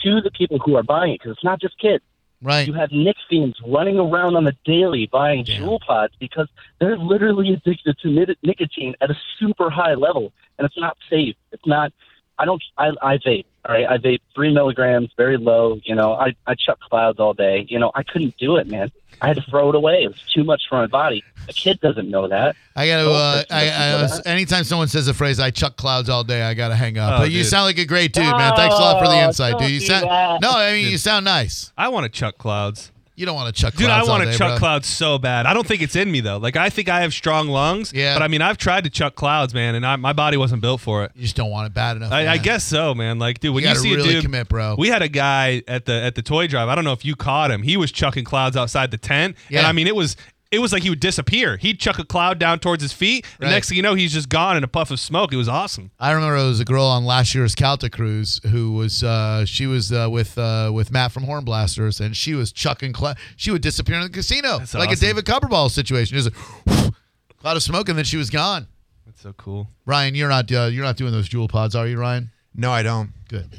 to 0.03 0.21
the 0.21 0.31
people 0.31 0.59
who 0.59 0.75
are 0.75 0.83
buying 0.83 1.13
it, 1.13 1.19
because 1.19 1.31
it's 1.31 1.43
not 1.43 1.61
just 1.61 1.77
kids. 1.79 2.03
Right. 2.43 2.67
You 2.67 2.73
have 2.73 2.91
Nick 2.91 3.17
fiends 3.29 3.55
running 3.65 3.99
around 3.99 4.35
on 4.35 4.43
the 4.45 4.55
daily 4.65 5.07
buying 5.11 5.43
Damn. 5.43 5.61
Juul 5.61 5.79
pods 5.79 6.13
because 6.19 6.47
they're 6.79 6.97
literally 6.97 7.53
addicted 7.53 7.97
to 7.99 8.35
nicotine 8.43 8.95
at 8.99 9.11
a 9.11 9.17
super 9.39 9.69
high 9.69 9.93
level, 9.93 10.33
and 10.57 10.65
it's 10.65 10.77
not 10.77 10.97
safe. 11.09 11.35
It's 11.51 11.65
not. 11.65 11.93
I 12.41 12.45
don't. 12.45 12.63
I, 12.77 12.87
I 13.01 13.17
vape. 13.19 13.45
All 13.63 13.75
right, 13.75 13.85
I 13.87 13.97
vape 13.99 14.21
three 14.33 14.51
milligrams, 14.51 15.11
very 15.15 15.37
low. 15.37 15.79
You 15.83 15.93
know, 15.93 16.13
I 16.13 16.33
I 16.47 16.55
chuck 16.55 16.79
clouds 16.79 17.19
all 17.19 17.33
day. 17.35 17.67
You 17.69 17.77
know, 17.77 17.91
I 17.93 18.01
couldn't 18.01 18.35
do 18.37 18.55
it, 18.57 18.67
man. 18.67 18.91
I 19.21 19.27
had 19.27 19.35
to 19.35 19.43
throw 19.43 19.69
it 19.69 19.75
away. 19.75 20.01
It 20.03 20.07
was 20.07 20.19
too 20.33 20.43
much 20.43 20.63
for 20.67 20.79
my 20.79 20.87
body. 20.87 21.23
A 21.47 21.53
kid 21.53 21.79
doesn't 21.79 22.09
know 22.09 22.27
that. 22.27 22.55
I 22.75 22.87
gotta. 22.87 23.09
Uh, 23.11 23.35
that's- 23.35 23.51
I, 23.51 23.61
I, 23.61 23.67
that's- 23.91 24.11
was- 24.17 24.25
anytime 24.25 24.63
someone 24.63 24.87
says 24.87 25.05
the 25.05 25.13
phrase 25.13 25.39
"I 25.39 25.51
chuck 25.51 25.75
clouds 25.77 26.09
all 26.09 26.23
day," 26.23 26.41
I 26.41 26.55
gotta 26.55 26.75
hang 26.75 26.97
up. 26.97 27.13
Oh, 27.13 27.17
but 27.23 27.31
you 27.31 27.43
sound 27.43 27.65
like 27.65 27.77
a 27.77 27.85
great 27.85 28.13
dude, 28.13 28.23
man. 28.25 28.55
Thanks 28.55 28.75
a 28.75 28.79
lot 28.79 28.99
for 28.99 29.07
the 29.07 29.13
Oh, 29.21 29.27
insight, 29.27 29.51
don't 29.53 29.61
dude. 29.61 29.71
You 29.71 29.79
sound 29.81 30.05
that. 30.05 30.41
no. 30.41 30.49
I 30.51 30.73
mean, 30.73 30.89
you 30.89 30.97
sound 30.97 31.25
nice. 31.25 31.71
i 31.77 31.87
want 31.89 32.05
to 32.05 32.09
chuck 32.09 32.39
clouds 32.39 32.91
You 33.21 33.27
don't 33.27 33.35
want 33.35 33.55
to 33.55 33.61
chuck 33.61 33.73
clouds. 33.75 33.81
Dude, 33.83 33.89
I 33.91 34.03
want 34.03 34.23
to 34.29 34.37
chuck 34.37 34.53
bro. 34.53 34.57
clouds 34.57 34.87
so 34.87 35.17
bad. 35.19 35.45
I 35.45 35.53
don't 35.53 35.65
think 35.67 35.81
it's 35.83 35.95
in 35.95 36.11
me 36.11 36.21
though. 36.21 36.37
Like 36.37 36.55
I 36.57 36.69
think 36.71 36.89
I 36.89 37.01
have 37.01 37.13
strong 37.13 37.47
lungs. 37.47 37.93
Yeah. 37.93 38.15
But 38.15 38.23
I 38.23 38.27
mean, 38.27 38.41
I've 38.41 38.57
tried 38.57 38.83
to 38.85 38.89
chuck 38.89 39.13
clouds, 39.15 39.53
man, 39.53 39.75
and 39.75 39.85
I, 39.85 39.95
my 39.95 40.11
body 40.11 40.37
wasn't 40.37 40.61
built 40.63 40.81
for 40.81 41.03
it. 41.03 41.11
You 41.15 41.21
just 41.21 41.35
don't 41.35 41.51
want 41.51 41.67
it 41.67 41.73
bad 41.73 41.97
enough. 41.97 42.11
I, 42.11 42.27
I 42.27 42.37
guess 42.37 42.63
so, 42.63 42.95
man. 42.95 43.19
Like, 43.19 43.39
dude, 43.39 43.53
when 43.53 43.63
You 43.63 43.69
you, 43.69 43.75
see 43.75 43.95
really 43.95 44.09
a 44.09 44.13
dude, 44.13 44.23
commit, 44.23 44.49
bro. 44.49 44.75
We 44.77 44.87
had 44.87 45.03
a 45.03 45.07
guy 45.07 45.61
at 45.67 45.85
the 45.85 45.93
at 45.93 46.15
the 46.15 46.23
toy 46.23 46.47
drive. 46.47 46.67
I 46.67 46.73
don't 46.75 46.83
know 46.83 46.93
if 46.93 47.05
you 47.05 47.15
caught 47.15 47.51
him. 47.51 47.61
He 47.61 47.77
was 47.77 47.91
chucking 47.91 48.23
clouds 48.23 48.57
outside 48.57 48.89
the 48.91 48.97
tent, 48.97 49.35
Yeah. 49.49 49.59
and 49.59 49.67
I 49.67 49.71
mean, 49.71 49.85
it 49.85 49.95
was 49.95 50.17
it 50.51 50.59
was 50.59 50.73
like 50.73 50.83
he 50.83 50.89
would 50.89 50.99
disappear. 50.99 51.55
He'd 51.55 51.79
chuck 51.79 51.97
a 51.97 52.03
cloud 52.03 52.37
down 52.37 52.59
towards 52.59 52.83
his 52.83 52.91
feet, 52.91 53.25
and 53.39 53.49
next 53.49 53.69
thing 53.69 53.77
you 53.77 53.81
know, 53.81 53.93
he's 53.95 54.11
just 54.11 54.27
gone 54.27 54.57
in 54.57 54.63
a 54.63 54.67
puff 54.67 54.91
of 54.91 54.99
smoke. 54.99 55.31
It 55.31 55.37
was 55.37 55.47
awesome. 55.47 55.91
I 55.97 56.11
remember 56.11 56.37
there 56.37 56.47
was 56.47 56.59
a 56.59 56.65
girl 56.65 56.83
on 56.83 57.05
last 57.05 57.33
year's 57.33 57.55
Calta 57.55 57.89
cruise 57.89 58.41
who 58.51 58.73
was 58.73 59.01
uh, 59.01 59.45
she 59.45 59.65
was 59.65 59.93
uh, 59.93 60.09
with 60.11 60.37
uh, 60.37 60.69
with 60.73 60.91
Matt 60.91 61.13
from 61.13 61.23
Hornblasters, 61.23 62.01
and 62.01 62.15
she 62.15 62.33
was 62.33 62.51
chucking 62.51 62.91
cloud. 62.91 63.17
She 63.37 63.49
would 63.51 63.61
disappear 63.61 63.95
in 63.95 64.03
the 64.03 64.09
casino 64.09 64.59
That's 64.59 64.73
like 64.73 64.91
a. 64.91 64.95
David 64.97 65.25
Copperball 65.25 65.71
situation. 65.71 66.17
Just 66.17 66.29
a 66.67 66.93
cloud 67.39 67.55
of 67.55 67.63
smoke, 67.63 67.87
and 67.87 67.97
then 67.97 68.05
she 68.05 68.17
was 68.17 68.29
gone. 68.29 68.67
That's 69.05 69.21
so 69.21 69.33
cool. 69.33 69.69
Ryan, 69.85 70.15
you're 70.15 70.29
not 70.29 70.51
uh, 70.51 70.69
you're 70.71 70.83
not 70.83 70.97
doing 70.97 71.13
those 71.13 71.29
Juul 71.29 71.49
pods, 71.49 71.75
are 71.75 71.87
you, 71.87 71.97
Ryan? 71.97 72.29
No, 72.53 72.71
I 72.71 72.83
don't. 72.83 73.11
Good. 73.29 73.49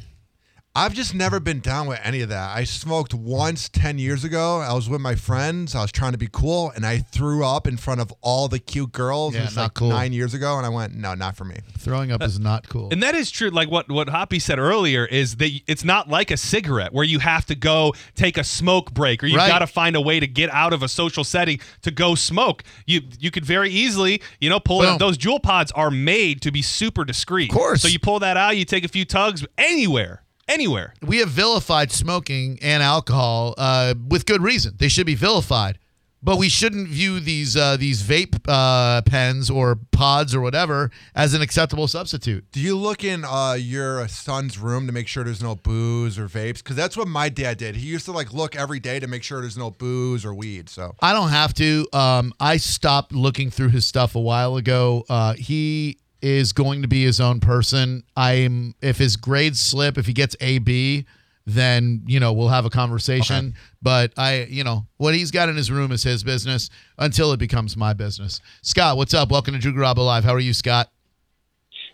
I've 0.75 0.95
just 0.95 1.15
never 1.15 1.39
been 1.39 1.61
down 1.61 1.87
with 1.87 2.01
any 2.03 2.23
of 2.23 2.31
that. 2.31 2.57
I 2.57 2.65
smoked 2.65 3.13
once 3.13 3.69
10 3.69 3.99
years 3.99 4.25
ago. 4.25 4.61
I 4.61 4.73
was 4.73 4.89
with 4.89 5.03
my 5.03 5.15
friends. 5.15 5.75
I 5.75 5.83
was 5.83 5.93
trying 5.93 6.13
to 6.13 6.19
be 6.19 6.29
cool 6.33 6.73
and 6.75 6.87
I 6.87 7.01
threw 7.01 7.45
up 7.45 7.67
in 7.67 7.77
front 7.77 8.01
of 8.01 8.11
all 8.23 8.49
the 8.49 8.59
cute 8.59 8.91
girls. 8.93 9.35
Yeah, 9.35 9.43
it 9.43 9.45
was 9.45 9.57
not 9.57 9.63
like 9.65 9.75
cool. 9.75 9.91
nine 9.91 10.15
years 10.15 10.33
ago. 10.33 10.57
And 10.57 10.65
I 10.65 10.71
went, 10.71 10.95
no, 10.95 11.13
not 11.13 11.37
for 11.37 11.45
me. 11.45 11.57
Throwing 11.79 12.11
up 12.11 12.23
is 12.23 12.41
not 12.41 12.71
cool. 12.71 12.89
And 12.91 13.03
that 13.03 13.15
is 13.15 13.31
true. 13.31 13.51
Like 13.51 13.71
what 13.71 13.91
what 13.91 14.09
Hoppy 14.09 14.39
said 14.39 14.59
earlier 14.59 15.05
is 15.05 15.37
that 15.37 15.51
it's 15.67 15.85
not 15.85 16.09
like 16.09 16.31
a 16.31 16.39
cigarette 16.39 16.95
where 16.95 17.05
you 17.05 17.19
have 17.19 17.45
to 17.47 17.55
go 17.55 17.93
take 18.15 18.39
a 18.39 18.45
smoke 18.45 18.95
break 18.95 19.23
or 19.23 19.27
you've 19.27 19.37
Right. 19.37 19.49
got 19.49 19.59
to 19.59 19.67
find 19.67 19.95
a 19.95 20.01
way 20.01 20.21
to 20.21 20.27
get 20.27 20.49
out 20.55 20.73
of 20.73 20.83
a 20.83 20.89
social 20.89 21.23
setting 21.23 21.61
to 21.83 21.91
go 21.91 22.15
smoke. 22.15 22.63
You 22.87 23.03
you 23.21 23.31
could 23.31 23.45
very 23.45 23.69
easily, 23.69 24.23
you 24.41 24.49
know, 24.49 24.59
pull 24.59 24.81
it 24.81 24.87
Boom. 24.87 24.95
up. 24.95 24.99
Those 25.01 25.19
Juul 25.19 25.43
pods 25.43 25.71
are 25.73 25.91
made 25.91 26.41
to 26.43 26.51
be 26.51 26.63
super 26.63 27.05
discreet. 27.05 27.51
Of 27.51 27.57
course. 27.59 27.83
So 27.83 27.89
you 27.89 27.99
pull 27.99 28.21
that 28.21 28.39
out, 28.39 28.57
you 28.57 28.65
take 28.65 28.87
a 28.87 28.89
few 28.89 29.05
tugs 29.05 29.45
anywhere, 29.59 30.22
anywhere. 30.49 30.95
we 31.07 31.19
have 31.19 31.29
vilified 31.29 31.91
smoking 31.93 32.59
and 32.63 32.83
alcohol 32.83 33.55
uh, 33.59 33.95
with 34.09 34.27
good 34.27 34.43
reason. 34.43 34.75
They 34.79 34.89
should 34.89 35.07
be 35.07 35.15
vilified, 35.15 35.79
but 36.23 36.37
we 36.37 36.49
shouldn't 36.49 36.89
view 36.89 37.21
these 37.21 37.57
uh, 37.57 37.77
these 37.77 38.03
vape 38.03 38.39
uh, 38.47 39.03
pens 39.03 39.51
or 39.51 39.79
pods 39.91 40.35
or 40.35 40.41
whatever 40.41 40.91
as 41.15 41.35
an 41.35 41.43
acceptable 41.43 41.89
substitute. 41.89 42.45
Do 42.53 42.61
you 42.61 42.77
look 42.77 43.03
in 43.05 43.25
uh, 43.25 43.55
your 43.59 44.07
son's 44.09 44.59
room 44.59 44.87
to 44.87 44.93
make 44.93 45.09
sure 45.09 45.25
there's 45.25 45.43
no 45.43 45.57
booze 45.57 46.19
or 46.19 46.29
vapes? 46.29 46.59
Because 46.59 46.77
that's 46.77 46.97
what 46.97 47.09
my 47.09 47.29
dad 47.29 47.59
did. 47.59 47.77
He 47.77 47.87
used 47.89 48.05
to 48.07 48.13
like 48.13 48.33
look 48.33 48.55
every 48.57 48.81
day 48.81 49.01
to 49.01 49.07
make 49.07 49.23
sure 49.23 49.41
there's 49.41 49.59
no 49.59 49.71
booze 49.71 50.25
or 50.25 50.35
weed. 50.35 50.69
So 50.69 50.95
I 51.01 51.13
don't 51.13 51.31
have 51.31 51.55
to. 51.55 51.87
Um, 51.93 52.33
I 52.39 52.57
stopped 52.57 53.13
looking 53.13 53.51
through 53.51 53.71
his 53.71 53.87
stuff 53.87 54.15
a 54.15 54.21
while 54.21 54.57
ago. 54.57 55.05
Uh, 55.09 55.35
he 55.35 55.99
is 56.23 56.53
going 56.53 56.83
to 56.83 56.89
be 56.89 57.05
his 57.05 57.21
own 57.21 57.41
person. 57.41 58.05
I'm 58.17 58.75
if 58.81 58.99
his 58.99 59.17
grades 59.17 59.61
slip, 59.61 59.99
if 59.99 60.07
he 60.07 60.13
gets 60.13 60.37
A 60.41 60.59
B, 60.59 61.05
then 61.45 62.03
you 62.07 62.21
know 62.21 62.33
we'll 62.33 62.49
have 62.49 62.65
a 62.65 62.71
conversation. 62.71 63.55
But 63.83 64.13
I, 64.17 64.45
you 64.45 64.65
know, 64.65 64.87
what 64.97 65.15
he's 65.15 65.31
got 65.31 65.49
in 65.49 65.57
his 65.57 65.71
room 65.71 65.93
is 65.93 66.03
his 66.03 66.23
business 66.23 66.71
until 66.99 67.33
it 67.33 67.39
becomes 67.39 67.77
my 67.77 67.93
business. 67.93 68.41
Scott, 68.63 68.97
what's 68.97 69.13
up? 69.13 69.31
Welcome 69.31 69.55
to 69.55 69.61
Drew 69.61 69.73
Garabo 69.73 70.07
Live. 70.07 70.25
How 70.25 70.35
are 70.35 70.41
you, 70.41 70.53
Scott? 70.55 70.91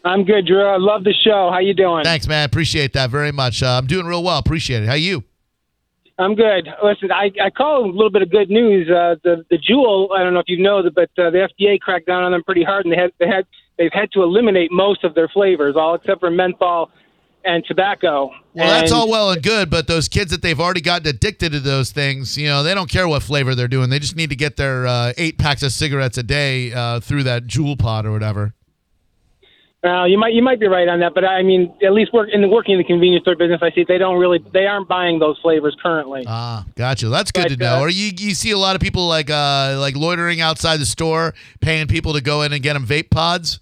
I'm 0.05 0.25
good, 0.25 0.47
Drew. 0.47 0.63
I 0.63 0.77
love 0.79 1.05
the 1.05 1.15
show. 1.25 1.51
How 1.53 1.59
you 1.59 1.75
doing? 1.75 2.05
Thanks, 2.05 2.29
man. 2.29 2.45
Appreciate 2.45 2.93
that 2.93 3.11
very 3.11 3.33
much. 3.33 3.63
Uh, 3.63 3.79
I'm 3.79 3.87
doing 3.87 4.07
real 4.07 4.23
well. 4.23 4.39
Appreciate 4.39 4.83
it. 4.83 4.89
How 4.89 4.95
you? 4.95 5.25
I'm 6.19 6.35
good. 6.35 6.69
Listen, 6.83 7.13
I, 7.13 7.31
I 7.43 7.51
call 7.51 7.85
a 7.85 7.91
little 7.91 8.11
bit 8.11 8.23
of 8.23 8.31
good 8.31 8.51
news. 8.51 8.89
Uh, 8.91 9.17
the 9.23 9.45
the 9.51 9.57
Juul. 9.57 10.11
I 10.13 10.23
don't 10.23 10.35
know 10.35 10.41
if 10.41 10.49
you 10.49 10.61
know, 10.61 10.83
but 10.95 11.11
uh, 11.17 11.31
the 11.31 11.49
FDA 11.49 11.81
cracked 11.81 12.07
down 12.07 12.25
on 12.25 12.33
them 12.33 12.43
pretty 12.43 12.65
hard, 12.65 12.85
and 12.85 12.93
they 12.93 12.99
had 12.99 13.13
they 13.19 13.27
had 13.27 13.47
they've 13.79 13.93
had 13.93 14.11
to 14.13 14.23
eliminate 14.23 14.71
most 14.73 15.05
of 15.05 15.15
their 15.15 15.29
flavors, 15.29 15.77
all 15.77 15.95
except 15.95 16.21
for 16.21 16.31
menthol 16.31 16.91
and 17.45 17.65
tobacco. 17.67 18.31
Well, 18.53 18.69
that's 18.69 18.93
all 18.93 19.09
well 19.09 19.31
and 19.31 19.43
good, 19.43 19.71
but 19.71 19.87
those 19.87 20.09
kids 20.09 20.33
that 20.33 20.43
they've 20.43 20.59
already 20.61 20.81
gotten 20.81 21.07
addicted 21.07 21.53
to 21.53 21.61
those 21.61 21.93
things, 21.93 22.37
you 22.37 22.49
know, 22.49 22.63
they 22.63 22.75
don't 22.75 22.91
care 22.91 23.07
what 23.09 23.23
flavor 23.23 23.55
they're 23.55 23.69
doing. 23.69 23.89
They 23.89 24.01
just 24.01 24.17
need 24.17 24.31
to 24.31 24.37
get 24.37 24.57
their 24.57 24.87
uh, 24.87 25.13
eight 25.17 25.39
packs 25.39 25.63
of 25.63 25.73
cigarettes 25.73 26.19
a 26.19 26.23
day 26.25 26.73
uh, 26.73 27.01
through 27.01 27.23
that 27.23 27.47
Juul 27.47 27.79
pod 27.79 28.05
or 28.05 28.11
whatever. 28.13 28.55
Well, 29.85 30.09
you 30.09 30.19
might 30.19 30.35
you 30.35 30.43
might 30.43 30.59
be 30.59 30.67
right 30.67 30.89
on 30.89 30.99
that, 31.01 31.15
but 31.15 31.25
I 31.25 31.45
mean, 31.45 31.73
at 31.87 31.93
least 31.93 32.13
work 32.13 32.29
in 32.33 32.41
the 32.43 32.49
working 32.49 32.73
in 32.73 32.79
the 32.79 32.85
convenience 32.85 33.23
store 33.23 33.37
business, 33.37 33.61
I 33.63 33.71
see 33.71 33.85
they 33.87 33.97
don't 33.97 34.19
really 34.19 34.45
they 34.53 34.67
aren't 34.67 34.89
buying 34.89 35.21
those 35.21 35.39
flavors 35.39 35.77
currently. 35.81 36.25
Ah, 36.27 36.65
gotcha. 36.75 37.09
That's 37.09 37.31
good 37.31 37.43
But, 37.45 37.49
to 37.51 37.57
know. 37.59 37.77
uh, 37.77 37.81
or 37.83 37.89
you 37.89 38.11
you 38.19 38.35
see 38.35 38.51
a 38.51 38.59
lot 38.59 38.75
of 38.75 38.83
people 38.83 39.07
like 39.07 39.31
uh 39.31 39.77
like 39.79 39.95
loitering 39.97 40.41
outside 40.41 40.79
the 40.79 40.85
store, 40.87 41.33
paying 41.61 41.87
people 41.87 42.13
to 42.15 42.21
go 42.21 42.43
in 42.43 42.53
and 42.53 42.61
get 42.61 42.73
them 42.73 42.85
vape 42.85 43.09
pods. 43.11 43.61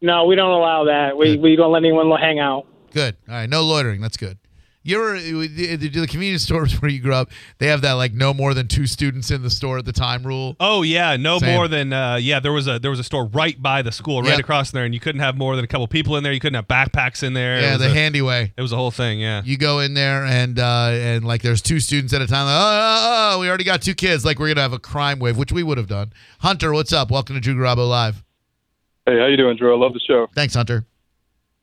No, 0.00 0.24
we 0.26 0.36
don't 0.36 0.50
allow 0.50 0.84
that. 0.84 1.16
We 1.16 1.32
Good. 1.36 1.40
we 1.42 1.56
don't 1.56 1.72
let 1.72 1.82
anyone 1.84 2.10
hang 2.20 2.38
out. 2.38 2.66
Good. 2.92 3.16
All 3.28 3.34
right, 3.34 3.48
no 3.48 3.62
loitering. 3.62 4.00
That's 4.00 4.16
good. 4.16 4.38
You're 4.84 5.18
the, 5.20 5.76
the 5.76 5.88
the 5.88 6.06
convenience 6.06 6.42
stores 6.44 6.80
where 6.80 6.90
you 6.90 7.00
grew 7.00 7.12
up? 7.12 7.28
They 7.58 7.66
have 7.66 7.82
that 7.82 7.92
like 7.94 8.14
no 8.14 8.32
more 8.32 8.54
than 8.54 8.68
two 8.68 8.86
students 8.86 9.30
in 9.30 9.42
the 9.42 9.50
store 9.50 9.76
at 9.76 9.84
the 9.84 9.92
time 9.92 10.22
rule. 10.26 10.56
Oh 10.60 10.80
yeah, 10.82 11.16
no 11.16 11.38
Same. 11.40 11.54
more 11.54 11.68
than 11.68 11.92
uh, 11.92 12.14
yeah. 12.14 12.40
There 12.40 12.52
was 12.52 12.66
a 12.68 12.78
there 12.78 12.90
was 12.90 13.00
a 13.00 13.04
store 13.04 13.26
right 13.26 13.60
by 13.60 13.82
the 13.82 13.92
school, 13.92 14.22
right 14.22 14.30
Yep. 14.30 14.38
across 14.40 14.70
there, 14.70 14.84
and 14.86 14.94
you 14.94 15.00
couldn't 15.00 15.20
have 15.20 15.36
more 15.36 15.56
than 15.56 15.64
a 15.64 15.68
couple 15.68 15.86
people 15.88 16.16
in 16.16 16.22
there. 16.24 16.32
You 16.32 16.40
couldn't 16.40 16.54
have 16.54 16.68
backpacks 16.68 17.22
in 17.22 17.34
there. 17.34 17.60
Yeah, 17.60 17.76
the 17.76 17.86
a- 17.86 17.94
handy 17.94 18.22
way. 18.22 18.54
It 18.56 18.62
was 18.62 18.72
a 18.72 18.76
whole 18.76 18.92
thing. 18.92 19.20
Yeah. 19.20 19.42
You 19.44 19.58
go 19.58 19.80
in 19.80 19.92
there 19.92 20.24
and 20.24 20.58
uh, 20.58 20.90
and 20.92 21.22
like 21.26 21.42
there's 21.42 21.60
two 21.60 21.80
students 21.80 22.14
at 22.14 22.22
a 22.22 22.26
time. 22.26 22.46
Like, 22.46 22.54
oh, 22.56 22.62
oh, 22.62 23.32
oh, 23.36 23.40
we 23.40 23.48
already 23.48 23.64
got 23.64 23.82
two 23.82 23.94
kids. 23.94 24.24
Like 24.24 24.38
we're 24.38 24.48
gonna 24.48 24.62
have 24.62 24.72
a 24.72 24.78
crime 24.78 25.18
wave, 25.18 25.36
which 25.36 25.52
we 25.52 25.62
would 25.64 25.76
have 25.76 25.88
done. 25.88 26.14
Hunter, 26.38 26.72
what's 26.72 26.94
up? 26.94 27.10
Welcome 27.10 27.34
to 27.34 27.40
Drew 27.42 27.56
Garabo 27.56 27.86
Live. 27.86 28.24
Hey, 29.08 29.18
how 29.18 29.26
you 29.26 29.38
doing, 29.38 29.56
Drew? 29.56 29.74
I 29.74 29.78
love 29.78 29.94
the 29.94 30.00
show. 30.00 30.28
Thanks, 30.34 30.54
Hunter. 30.54 30.84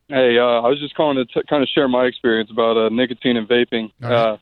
Hey, 0.08 0.38
uh, 0.40 0.62
I 0.66 0.68
was 0.68 0.80
just 0.80 0.96
calling 0.96 1.18
to 1.18 1.26
t- 1.26 1.46
kind 1.48 1.62
of 1.62 1.70
share 1.70 1.88
my 1.88 2.06
experience 2.06 2.50
about 2.52 2.76
uh, 2.76 2.90
nicotine 2.90 3.38
and 3.38 3.48
vaping. 3.48 3.92
Right. 4.02 4.12
Uh, 4.12 4.38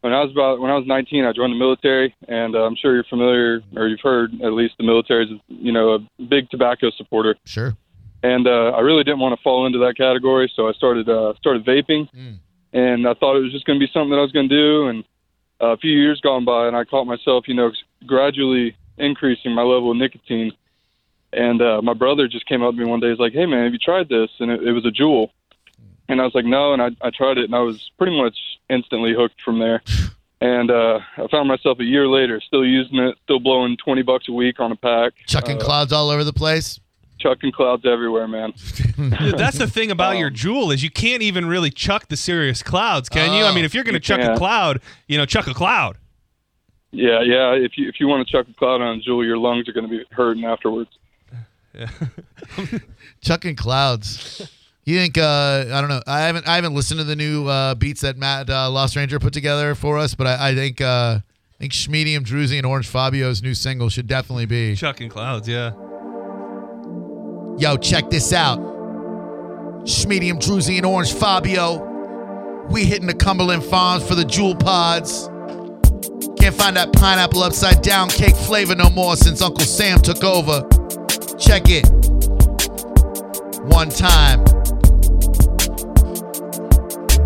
when 0.00 0.14
I 0.14 0.22
was 0.22 0.30
about 0.32 0.58
when 0.60 0.70
I 0.70 0.74
was 0.76 0.86
19, 0.86 1.24
I 1.26 1.32
joined 1.32 1.52
the 1.52 1.58
military, 1.58 2.14
and 2.26 2.54
uh, 2.54 2.60
I'm 2.64 2.74
sure 2.76 2.94
you're 2.94 3.04
familiar 3.04 3.60
or 3.76 3.88
you've 3.88 4.00
heard 4.00 4.32
at 4.42 4.52
least 4.54 4.74
the 4.78 4.84
military 4.84 5.24
is 5.24 5.30
you 5.48 5.72
know 5.72 5.94
a 5.94 6.24
big 6.24 6.48
tobacco 6.50 6.90
supporter. 6.96 7.36
Sure. 7.44 7.76
And 8.22 8.46
uh, 8.46 8.70
I 8.76 8.80
really 8.80 9.04
didn't 9.04 9.20
want 9.20 9.36
to 9.38 9.42
fall 9.42 9.66
into 9.66 9.78
that 9.80 9.96
category, 9.98 10.50
so 10.56 10.68
I 10.68 10.72
started 10.72 11.08
uh, 11.08 11.34
started 11.38 11.66
vaping, 11.66 12.08
Mm. 12.16 12.38
and 12.72 13.06
I 13.06 13.12
thought 13.14 13.36
it 13.36 13.40
was 13.42 13.52
just 13.52 13.66
going 13.66 13.78
to 13.78 13.84
be 13.86 13.90
something 13.92 14.10
that 14.10 14.16
I 14.18 14.22
was 14.22 14.32
going 14.32 14.48
to 14.48 14.54
do. 14.56 14.86
And 14.88 15.04
uh, 15.60 15.66
a 15.72 15.76
few 15.76 15.92
years 15.92 16.20
gone 16.22 16.44
by, 16.46 16.66
and 16.68 16.76
I 16.76 16.84
caught 16.84 17.04
myself, 17.06 17.46
you 17.48 17.54
know, 17.54 17.72
gradually 18.06 18.74
increasing 18.96 19.52
my 19.52 19.62
level 19.62 19.90
of 19.90 19.96
nicotine. 19.98 20.52
And 21.32 21.60
uh, 21.60 21.82
my 21.82 21.92
brother 21.94 22.26
just 22.28 22.46
came 22.46 22.62
up 22.62 22.74
to 22.74 22.80
me 22.80 22.86
one 22.86 23.00
day. 23.00 23.10
He's 23.10 23.18
like, 23.18 23.32
"Hey, 23.32 23.46
man, 23.46 23.64
have 23.64 23.72
you 23.72 23.78
tried 23.78 24.08
this?" 24.08 24.30
And 24.40 24.50
it, 24.50 24.62
it 24.62 24.72
was 24.72 24.84
a 24.86 24.90
Juul. 24.90 25.30
And 26.08 26.20
I 26.20 26.24
was 26.24 26.34
like, 26.34 26.46
"No." 26.46 26.72
And 26.72 26.80
I, 26.80 26.90
I 27.02 27.10
tried 27.10 27.36
it, 27.38 27.44
and 27.44 27.54
I 27.54 27.60
was 27.60 27.90
pretty 27.98 28.16
much 28.20 28.36
instantly 28.70 29.14
hooked 29.14 29.40
from 29.42 29.58
there. 29.58 29.82
And 30.40 30.70
uh, 30.70 31.00
I 31.16 31.26
found 31.32 31.48
myself 31.48 31.80
a 31.80 31.84
year 31.84 32.06
later 32.06 32.40
still 32.40 32.64
using 32.64 33.00
it, 33.00 33.18
still 33.24 33.40
blowing 33.40 33.76
twenty 33.76 34.02
bucks 34.02 34.28
a 34.28 34.32
week 34.32 34.60
on 34.60 34.70
a 34.70 34.76
pack, 34.76 35.14
Chucking 35.26 35.56
uh, 35.60 35.64
clouds 35.64 35.92
all 35.92 36.10
over 36.10 36.22
the 36.22 36.32
place. 36.32 36.78
chucking 37.18 37.50
clouds 37.50 37.84
everywhere, 37.84 38.28
man. 38.28 38.52
That's 39.36 39.58
the 39.58 39.66
thing 39.66 39.90
about 39.90 40.16
your 40.16 40.28
Um, 40.28 40.34
Juul 40.34 40.72
is 40.72 40.84
you 40.84 40.90
can't 40.92 41.22
even 41.22 41.46
really 41.46 41.70
chuck 41.70 42.06
the 42.06 42.16
serious 42.16 42.62
clouds, 42.62 43.08
can 43.08 43.32
you? 43.32 43.42
I 43.44 43.52
mean, 43.52 43.64
if 43.64 43.74
you're 43.74 43.82
going 43.82 43.94
to 43.94 43.98
you 43.98 44.00
chuck 44.00 44.20
a 44.20 44.26
can't. 44.26 44.38
cloud, 44.38 44.80
you 45.08 45.18
know, 45.18 45.26
chuck 45.26 45.48
a 45.48 45.54
cloud. 45.54 45.98
Yeah, 46.92 47.20
yeah. 47.22 47.54
If 47.54 47.76
you 47.76 47.88
if 47.88 47.96
you 47.98 48.06
want 48.06 48.24
to 48.24 48.32
chuck 48.32 48.46
a 48.48 48.54
cloud 48.54 48.80
on 48.80 48.98
a 48.98 49.00
Juul, 49.00 49.24
your 49.26 49.38
lungs 49.38 49.68
are 49.68 49.72
going 49.72 49.88
to 49.88 49.98
be 49.98 50.04
hurting 50.12 50.44
afterwards. 50.44 50.90
Chucking 53.20 53.56
clouds. 53.56 54.50
You 54.84 54.98
think? 54.98 55.18
Uh, 55.18 55.66
I 55.70 55.80
don't 55.80 55.88
know. 55.90 56.02
I 56.06 56.20
haven't. 56.20 56.48
I 56.48 56.54
haven't 56.54 56.74
listened 56.74 56.98
to 57.00 57.04
the 57.04 57.16
new 57.16 57.46
uh, 57.46 57.74
beats 57.74 58.00
that 58.00 58.16
Matt 58.16 58.48
uh, 58.48 58.70
Lost 58.70 58.96
Ranger 58.96 59.18
put 59.18 59.32
together 59.32 59.74
for 59.74 59.98
us, 59.98 60.14
but 60.14 60.26
I, 60.26 60.50
I 60.50 60.54
think. 60.54 60.80
Uh, 60.80 61.20
I 61.58 61.62
think 61.62 61.72
Schmedium 61.72 62.20
Druzy 62.20 62.56
and 62.56 62.64
Orange 62.64 62.86
Fabio's 62.86 63.42
new 63.42 63.52
single 63.52 63.88
should 63.88 64.06
definitely 64.06 64.46
be. 64.46 64.76
Chucking 64.76 65.08
clouds, 65.08 65.48
yeah. 65.48 65.72
Yo, 67.58 67.76
check 67.76 68.08
this 68.10 68.32
out. 68.32 68.60
Schmedium 69.80 70.40
Druzy 70.40 70.76
and 70.76 70.86
Orange 70.86 71.12
Fabio. 71.12 71.84
We 72.70 72.84
hitting 72.84 73.08
the 73.08 73.14
Cumberland 73.14 73.64
Farms 73.64 74.06
for 74.06 74.14
the 74.14 74.22
Juul 74.22 74.56
Pods. 74.56 75.28
Can't 76.40 76.54
find 76.54 76.76
that 76.76 76.92
pineapple 76.92 77.42
upside 77.42 77.82
down 77.82 78.08
cake 78.08 78.36
flavor 78.36 78.76
no 78.76 78.88
more 78.90 79.16
since 79.16 79.42
Uncle 79.42 79.64
Sam 79.64 79.98
took 79.98 80.22
over. 80.22 80.62
Check 81.38 81.64
it. 81.68 81.88
One 83.72 83.90
time. 83.90 84.44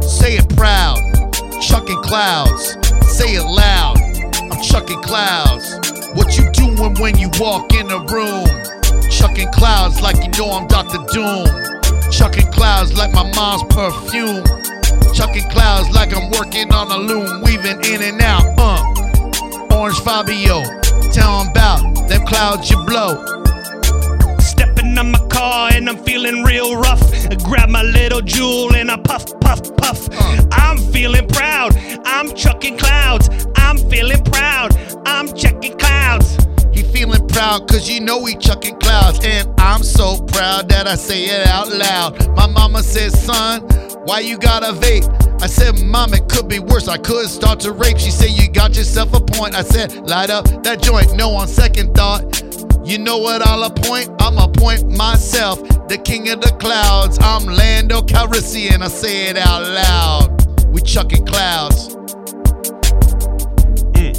Say 0.02 0.36
it 0.36 0.48
proud. 0.54 0.98
Chucking 1.62 2.02
clouds. 2.02 2.76
Say 3.08 3.36
it 3.36 3.44
loud. 3.44 3.96
I'm 4.52 4.62
chucking 4.62 5.00
clouds. 5.00 5.78
What 6.14 6.36
you 6.36 6.50
doing 6.52 6.94
when 7.00 7.16
you 7.18 7.30
walk 7.40 7.72
in 7.72 7.90
a 7.90 8.00
room? 8.12 8.46
Chucking 9.10 9.50
clouds 9.52 10.02
like 10.02 10.16
you 10.16 10.30
know 10.38 10.52
I'm 10.52 10.66
Dr. 10.66 10.98
Doom. 11.12 11.46
Chucking 12.10 12.52
clouds 12.52 12.92
like 12.94 13.12
my 13.12 13.32
mom's 13.34 13.62
perfume. 13.72 14.44
Chucking 15.14 15.48
clouds 15.48 15.88
like 15.90 16.14
I'm 16.14 16.30
working 16.32 16.70
on 16.72 16.92
a 16.92 16.98
loom, 16.98 17.42
weaving 17.44 17.80
in 17.84 18.02
and 18.02 18.20
out. 18.20 18.44
Uh. 18.58 19.74
Orange 19.74 19.98
Fabio, 20.00 20.62
tell 21.12 21.40
'em 21.40 21.48
about 21.48 22.08
them 22.08 22.26
clouds 22.26 22.70
you 22.70 22.76
blow. 22.84 23.41
Stepping 24.92 25.06
on 25.06 25.12
my 25.12 25.28
car 25.28 25.70
and 25.72 25.88
I'm 25.88 25.96
feeling 26.04 26.44
real 26.44 26.76
rough. 26.76 27.02
I 27.30 27.34
grab 27.36 27.70
my 27.70 27.82
little 27.82 28.20
Juul 28.20 28.74
and 28.74 28.90
I 28.90 28.96
puff, 28.98 29.24
puff, 29.40 29.74
puff. 29.76 30.08
I'm 30.52 30.76
feeling 30.92 31.26
proud. 31.28 31.72
I'm 32.04 32.34
chucking 32.34 32.76
clouds. 32.76 33.28
I'm 33.56 33.78
feeling 33.78 34.22
proud. 34.24 34.76
I'm 35.06 35.32
checking 35.34 35.78
clouds. 35.78 36.36
He 36.72 36.82
feeling 36.82 37.26
proud 37.28 37.68
cause 37.68 37.88
you 37.88 38.00
know 38.00 38.24
he 38.24 38.36
chucking 38.36 38.78
clouds. 38.80 39.20
And 39.24 39.48
I'm 39.58 39.82
so 39.82 40.20
proud 40.26 40.68
that 40.68 40.86
I 40.86 40.96
say 40.96 41.24
it 41.24 41.46
out 41.46 41.68
loud. 41.68 42.36
My 42.36 42.46
mama 42.46 42.82
said, 42.82 43.12
son, 43.12 43.62
why 44.04 44.20
you 44.20 44.36
got 44.36 44.62
a 44.62 44.72
vape? 44.72 45.08
I 45.42 45.46
said, 45.46 45.80
mom, 45.80 46.12
it 46.12 46.28
could 46.28 46.48
be 46.48 46.58
worse. 46.58 46.86
I 46.86 46.98
could 46.98 47.28
start 47.28 47.60
to 47.60 47.72
rape. 47.72 47.98
She 47.98 48.10
said, 48.10 48.30
you 48.30 48.50
got 48.50 48.76
yourself 48.76 49.14
a 49.14 49.20
point. 49.20 49.54
I 49.54 49.62
said, 49.62 50.06
light 50.06 50.30
up 50.30 50.44
that 50.64 50.82
joint. 50.82 51.16
No, 51.16 51.30
on 51.30 51.48
second 51.48 51.94
thought. 51.94 52.42
You 52.84 52.98
know 52.98 53.16
what 53.18 53.46
I'll 53.46 53.62
appoint? 53.62 54.10
I'm 54.20 54.38
appoint 54.38 54.88
myself, 54.88 55.62
the 55.88 55.96
king 55.96 56.30
of 56.30 56.40
the 56.40 56.50
clouds. 56.58 57.16
I'm 57.20 57.46
Lando 57.46 58.00
Calrissian. 58.00 58.82
I 58.82 58.88
say 58.88 59.28
it 59.28 59.36
out 59.36 59.62
loud. 59.62 60.66
We 60.66 60.80
chucking 60.80 61.24
clouds. 61.24 61.94
Mm, 63.94 64.16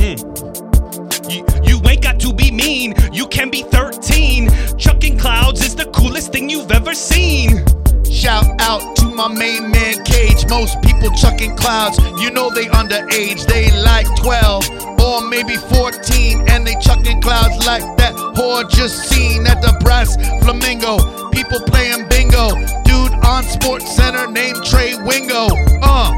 mm. 0.00 1.30
You, 1.30 1.46
you 1.62 1.80
ain't 1.88 2.02
got 2.02 2.18
to 2.20 2.32
be 2.32 2.50
mean, 2.50 2.94
you 3.12 3.28
can 3.28 3.48
be 3.48 3.62
13. 3.62 4.50
Chucking 4.76 5.16
clouds 5.16 5.64
is 5.64 5.76
the 5.76 5.86
coolest 5.94 6.32
thing 6.32 6.50
you've 6.50 6.72
ever 6.72 6.94
seen. 6.94 7.64
Shout 8.10 8.44
out 8.60 8.96
to 8.96 9.06
my 9.06 9.28
main 9.28 9.70
man 9.70 10.04
Cage. 10.04 10.48
Most 10.48 10.82
people 10.82 11.10
chucking 11.12 11.54
clouds, 11.54 11.96
you 12.20 12.32
know 12.32 12.50
they 12.50 12.64
underage. 12.66 13.46
They 13.46 13.70
like 13.82 14.06
12 14.16 15.00
or 15.00 15.26
maybe 15.28 15.56
14, 15.56 16.48
and 16.48 16.66
they 16.66 16.74
chucking 16.80 17.22
clouds 17.22 17.64
like 17.64 17.99
whore 18.34 18.68
just 18.70 19.08
seen 19.08 19.46
at 19.46 19.60
the 19.62 19.76
Brass 19.80 20.16
Flamingo. 20.42 20.98
People 21.30 21.60
playing 21.66 22.08
bingo. 22.08 22.50
Dude 22.84 23.12
on 23.24 23.44
Sports 23.44 23.94
Center 23.94 24.26
named 24.30 24.62
Trey 24.64 24.94
Wingo. 25.04 25.46
Uh, 25.82 26.12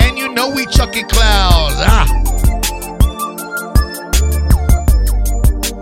and 0.00 0.18
you 0.18 0.28
know 0.32 0.50
we 0.50 0.66
chucking 0.66 1.08
clouds. 1.08 1.74
Ah. 1.78 2.08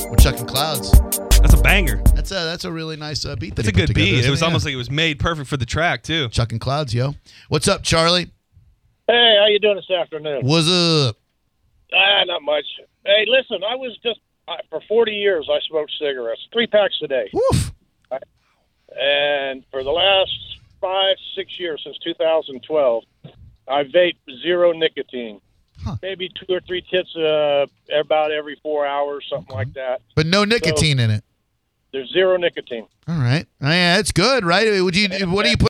We're 0.08 0.16
chucking 0.16 0.46
clouds. 0.46 0.90
That's 1.40 1.54
a 1.54 1.60
banger. 1.62 2.02
That's 2.14 2.30
a 2.32 2.34
that's 2.34 2.64
a 2.64 2.72
really 2.72 2.96
nice 2.96 3.24
uh, 3.24 3.36
beat. 3.36 3.50
That 3.50 3.62
That's 3.62 3.68
a 3.68 3.72
good 3.72 3.86
together, 3.88 4.04
beat. 4.06 4.14
isn't 4.18 4.28
It 4.28 4.30
was 4.30 4.40
Yeah. 4.40 4.46
almost 4.46 4.64
like 4.64 4.74
it 4.74 4.76
was 4.78 4.90
made 4.90 5.18
perfect 5.18 5.48
for 5.48 5.56
the 5.56 5.66
track, 5.66 6.02
too. 6.02 6.28
chucking 6.28 6.58
clouds, 6.58 6.94
yo. 6.94 7.14
What's 7.48 7.68
up, 7.68 7.82
Charlie? 7.82 8.30
Hey, 9.08 9.36
how 9.40 9.46
you 9.48 9.58
doing 9.58 9.76
this 9.76 9.90
afternoon? 9.90 10.42
What's 10.44 10.68
up? 10.68 11.16
Ah, 11.94 12.24
not 12.26 12.42
much. 12.42 12.64
Hey, 13.04 13.24
listen, 13.26 13.62
I 13.68 13.74
was 13.74 13.96
just 14.04 14.20
I, 14.50 14.56
for 14.68 14.80
40 14.88 15.12
years 15.12 15.48
I 15.50 15.60
smoked 15.68 15.92
cigarettes, 15.98 16.46
three 16.52 16.66
packs 16.66 16.98
a 17.02 17.06
day, 17.06 17.30
Woof. 17.32 17.72
and 18.98 19.64
for 19.70 19.84
the 19.84 19.90
last 19.90 20.36
five, 20.80 21.16
six 21.34 21.58
years 21.58 21.80
since 21.84 21.96
2012, 21.98 23.04
I 23.68 23.84
vape 23.84 24.16
zero 24.42 24.72
nicotine. 24.72 25.40
Huh. 25.82 25.96
Maybe 26.02 26.28
two 26.28 26.52
or 26.52 26.60
three 26.60 26.82
tits 26.82 27.14
uh, 27.16 27.66
about 27.98 28.32
every 28.32 28.58
four 28.62 28.84
hours, 28.86 29.26
something 29.30 29.54
like 29.54 29.72
that. 29.74 30.02
But 30.14 30.26
no 30.26 30.44
nicotine 30.44 30.98
in 30.98 31.10
it. 31.10 31.24
There's 31.92 32.12
zero 32.12 32.36
nicotine. 32.36 32.86
All 33.08 33.16
right. 33.16 33.46
Yeah, 33.60 33.96
that's 33.96 34.12
good, 34.12 34.44
right? 34.44 34.80
Would 34.80 34.94
you? 34.94 35.08
What 35.26 35.44
do 35.44 35.50
you 35.50 35.56
put? 35.56 35.68